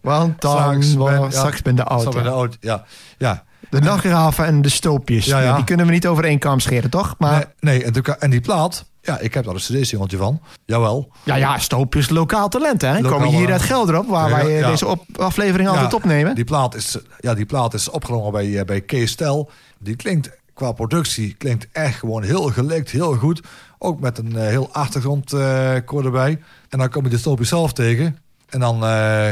[0.00, 2.12] Want dan Straks ben- ja, straks ben de oud.
[2.14, 2.22] Ja.
[2.22, 2.84] je oud, ja.
[3.18, 3.44] ja.
[3.70, 5.24] De nachtgraven en de stoopjes.
[5.26, 5.54] Ja, Ja, ja.
[5.56, 7.14] die kunnen we niet over één kam scheren, toch?
[7.18, 10.40] Maar Nee, nee en, de- en die plaat, ja, ik heb daar een cd-singeltje van.
[10.64, 11.08] Jawel.
[11.24, 12.94] ja, ja, stoopjes lokaal talent, hè?
[13.00, 14.70] Lokaal, Komen hier eh, uit Gelderop, waar ja, wij eh, ja.
[14.70, 16.34] deze op aflevering altijd opnemen.
[16.34, 19.50] Die plaat is, ja, die plaat is opgenomen bij, eh, bij Kees Stel.
[19.78, 23.40] Die klinkt qua productie klinkt echt gewoon heel gelikt, heel goed.
[23.78, 26.40] Ook met een eh, heel achtergrondkoor erbij.
[26.68, 28.18] En dan kom je de stoopjes zelf tegen.
[28.48, 28.78] En dan,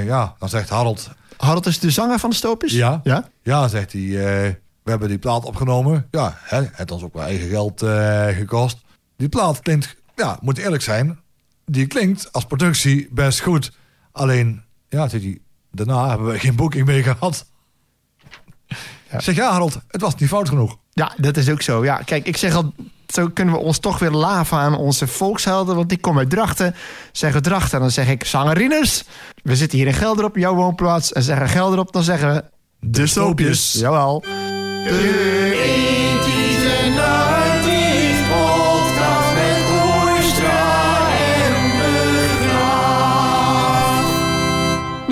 [0.05, 1.11] ja, dan zegt Harold...
[1.37, 2.73] Harold is de zanger van de stoopjes?
[2.73, 3.01] Ja.
[3.03, 3.29] ja?
[3.43, 4.03] Ja, zegt hij,
[4.83, 6.07] we hebben die plaat opgenomen.
[6.11, 7.85] Ja, hè, het ons ook wel eigen geld
[8.37, 8.84] gekost.
[9.17, 11.21] Die plaat klinkt, ja, moet eerlijk zijn...
[11.67, 13.73] die klinkt als productie best goed.
[14.13, 15.39] Alleen, ja, hij,
[15.71, 17.47] daarna hebben we geen boeking meer gehad.
[19.19, 20.77] Zeg, ja Harold, het was niet fout genoeg.
[20.91, 21.85] Ja, dat is ook zo.
[21.85, 22.73] Ja, kijk, ik zeg al,
[23.09, 25.77] zo kunnen we ons toch weer laven aan onze volkshelden.
[25.77, 26.75] Want ik kom uit Drachten.
[27.13, 29.05] Zeggen Drachten, dan zeg ik zangerines.
[29.43, 31.13] We zitten hier in Gelderop, jouw woonplaats.
[31.13, 32.45] En zeggen Gelderop, dan zeggen we
[32.81, 33.73] de Stoopjes.
[33.73, 34.21] Jawel.
[34.85, 36.54] De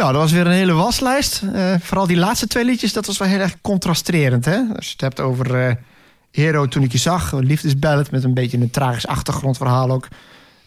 [0.02, 1.42] Nou, dat was weer een hele waslijst.
[1.52, 4.44] Eh, vooral die laatste twee liedjes, dat was wel heel erg contrasterend.
[4.44, 4.58] Hè?
[4.76, 5.74] Als je het hebt over eh,
[6.30, 10.08] Hero toen ik je zag, een liefdesballet met een beetje een tragisch achtergrondverhaal ook.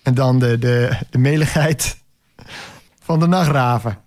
[0.04, 1.98] En dan de, de, de meligheid
[3.04, 3.98] van de nachtgraven.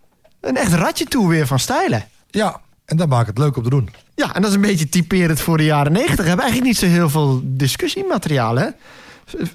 [0.41, 2.05] Een echt ratje toe weer van stijlen.
[2.31, 3.91] Ja, en dat maakt het leuk om te doen.
[4.15, 6.23] Ja, en dat is een beetje typerend voor de jaren negentig.
[6.23, 8.69] We hebben eigenlijk niet zo heel veel discussiemateriaal, hè?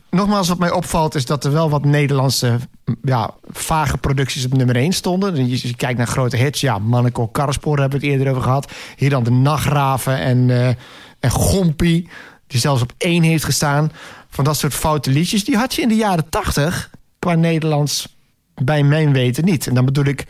[0.10, 2.60] Nogmaals, wat mij opvalt is dat er wel wat Nederlandse
[3.04, 5.50] ja, vage producties op nummer 1 stonden.
[5.50, 6.62] Je, je kijkt naar grote hits.
[6.62, 8.72] Ja, Manneko Karrespoor hebben we het eerder over gehad.
[8.96, 10.76] Hier dan de Nachtgraven en, eh
[11.20, 12.10] en Gompie,
[12.48, 13.92] die zelfs op één heeft gestaan.
[14.30, 15.44] Van dat soort foute liedjes.
[15.44, 18.18] Die had je in de jaren 80 qua Nederlands
[18.56, 19.68] bij mijn weten niet.
[19.68, 20.26] En dan bedoel ik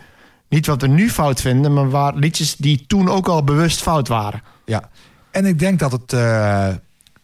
[0.49, 4.07] niet wat we nu fout vinden, maar waar liedjes die toen ook al bewust fout
[4.07, 4.41] waren.
[4.65, 4.89] Ja,
[5.31, 6.67] en ik denk dat het eh,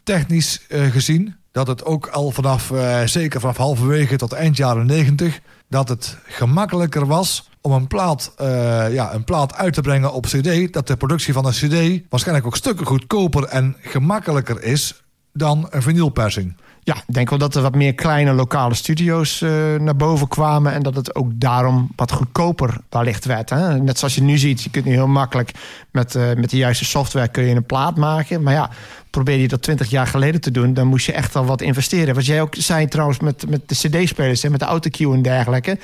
[0.03, 4.85] technisch eh, gezien, dat het ook al vanaf, eh, zeker vanaf halverwege tot eind jaren
[4.85, 10.13] negentig, dat het gemakkelijker was om een plaat, eh, ja, een plaat uit te brengen
[10.13, 10.73] op cd.
[10.73, 15.03] Dat de productie van een cd waarschijnlijk ook stukken goedkoper en gemakkelijker is
[15.33, 16.55] dan een vinylpersing.
[16.83, 20.73] Ja, ik denk wel dat er wat meer kleine lokale studio's eh, naar boven kwamen.
[20.73, 23.49] En dat het ook daarom wat goedkoper wellicht werd.
[23.49, 23.77] Hè?
[23.79, 25.51] Net zoals je nu ziet, je kunt nu heel makkelijk
[25.91, 28.43] met, eh, met de juiste software kun je een plaat maken.
[28.43, 28.69] Maar ja,
[29.09, 32.15] probeer je dat twintig jaar geleden te doen, dan moest je echt al wat investeren.
[32.15, 35.79] Wat jij ook zei trouwens met, met de cd-spelers, hè, met de autocue en dergelijke.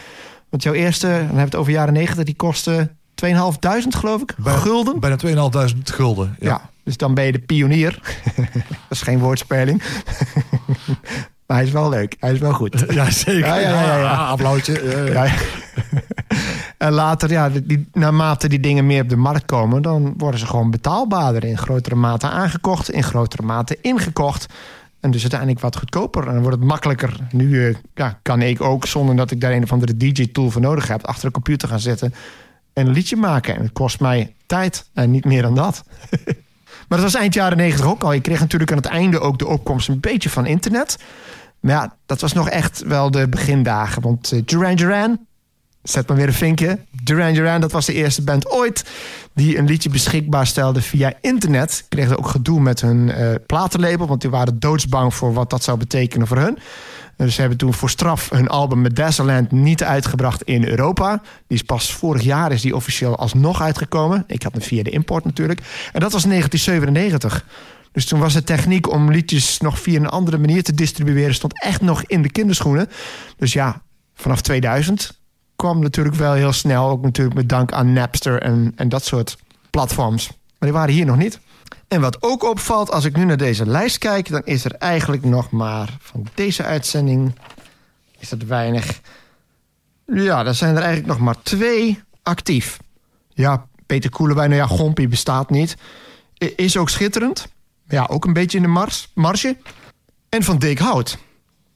[0.49, 4.35] Want jouw eerste, dan hebben we het over jaren negentig, die kostte 2.500 geloof ik,
[4.37, 4.99] Bij- gulden.
[4.99, 6.35] Bijna 2.500 gulden.
[6.39, 6.47] Ja.
[6.49, 6.69] Ja.
[6.85, 7.99] Dus dan ben je de pionier.
[8.63, 9.81] dat is geen woordspeling.
[11.47, 12.15] maar hij is wel leuk.
[12.19, 12.85] Hij is wel goed.
[12.93, 13.45] Ja, zeker.
[13.45, 14.15] Ja, ja, ja, ja.
[14.15, 14.83] applausje.
[14.83, 15.23] Ja, ja.
[15.23, 15.33] Ja.
[16.77, 19.81] en later, ja, die, naarmate die dingen meer op de markt komen...
[19.81, 21.43] dan worden ze gewoon betaalbaarder.
[21.43, 24.45] In grotere mate aangekocht, in grotere mate ingekocht.
[24.99, 26.27] En dus uiteindelijk wat goedkoper.
[26.27, 27.19] En dan wordt het makkelijker.
[27.31, 30.61] Nu eh, ja, kan ik ook, zonder dat ik daar een of andere DJ-tool voor
[30.61, 31.05] nodig heb...
[31.05, 32.13] achter de computer gaan zitten
[32.73, 33.55] en een liedje maken.
[33.55, 35.83] En het kost mij tijd en niet meer dan dat.
[36.87, 38.13] Maar dat was eind jaren negentig ook al.
[38.13, 40.97] Je kreeg natuurlijk aan het einde ook de opkomst een beetje van internet.
[41.59, 44.01] Maar ja, dat was nog echt wel de begindagen.
[44.01, 45.19] Want eh, Duran Duran,
[45.83, 46.79] zet maar weer een vinkje.
[47.03, 48.85] Duran Duran, dat was de eerste band ooit...
[49.33, 51.85] die een liedje beschikbaar stelde via internet.
[51.89, 54.07] Kregen ook gedoe met hun eh, platenlabel...
[54.07, 56.57] want die waren doodsbang voor wat dat zou betekenen voor hun.
[57.17, 61.21] Dus ze hebben toen voor straf hun album Medazzaland niet uitgebracht in Europa.
[61.47, 64.23] Die is pas vorig jaar is die officieel alsnog uitgekomen.
[64.27, 65.59] Ik had hem via de import natuurlijk.
[65.93, 67.45] En dat was 1997.
[67.91, 71.35] Dus toen was de techniek om liedjes nog via een andere manier te distribueren...
[71.35, 72.89] stond echt nog in de kinderschoenen.
[73.37, 73.81] Dus ja,
[74.15, 75.19] vanaf 2000
[75.55, 76.89] kwam natuurlijk wel heel snel...
[76.89, 79.37] ook natuurlijk met dank aan Napster en, en dat soort
[79.69, 80.27] platforms.
[80.27, 81.39] Maar die waren hier nog niet.
[81.87, 84.29] En wat ook opvalt als ik nu naar deze lijst kijk...
[84.29, 87.35] dan is er eigenlijk nog maar van deze uitzending...
[88.19, 89.01] is dat weinig.
[90.05, 92.79] Ja, dan zijn er eigenlijk nog maar twee actief.
[93.29, 95.75] Ja, Peter Koelewijn, nou ja, Gompie bestaat niet.
[96.55, 97.47] Is ook schitterend.
[97.87, 99.57] Ja, ook een beetje in de mars, marge.
[100.29, 101.17] En van Dick Hout.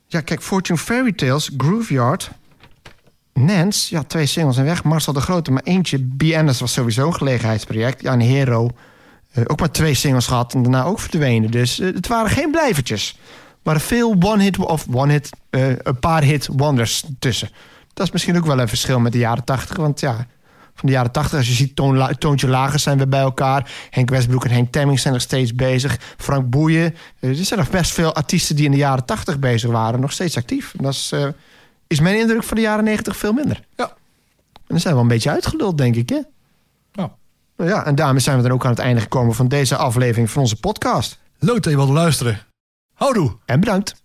[0.08, 2.32] Ja, kijk, Fortune Fairy Tales, Grooveyard...
[3.34, 4.84] Nance, ja, twee singles en weg.
[4.84, 6.00] Marcel de Grote, maar eentje.
[6.00, 8.02] BNS was sowieso een gelegenheidsproject.
[8.02, 8.70] Ja, een hero.
[9.32, 11.52] Eh, ook maar twee singles gehad en daarna ook verdwenen.
[11.52, 13.18] Dus eh, het waren geen blijvertjes.
[13.64, 17.50] Maar veel one-hit of one-hit, eh, een paar hit wonders tussen.
[17.94, 19.78] Dat is misschien ook wel een verschil met de jaren tachtig.
[19.78, 20.16] Want ja,
[20.76, 23.72] van de jaren tachtig, als je ziet, Toon La- Toontje Lager zijn we bij elkaar.
[23.90, 26.00] Henk Westbroek en Henk Temming zijn nog steeds bezig.
[26.18, 26.96] Frank Boeien.
[27.20, 30.00] Er zijn nog best veel artiesten die in de jaren tachtig bezig waren.
[30.00, 30.74] Nog steeds actief.
[30.78, 31.14] En dat is,
[31.88, 33.64] is mijn indruk van de jaren negentig veel minder.
[33.76, 33.86] Ja.
[34.54, 36.20] En dan zijn we wel een beetje uitgeluld, denk ik, hè?
[36.94, 37.10] Nou,
[37.60, 40.30] Nou ja, en daarmee zijn we dan ook aan het einde gekomen van deze aflevering
[40.30, 41.20] van onze podcast.
[41.40, 42.40] leuk dat je wilde luisteren.
[42.94, 43.38] Houdoe!
[43.46, 43.99] En bedankt.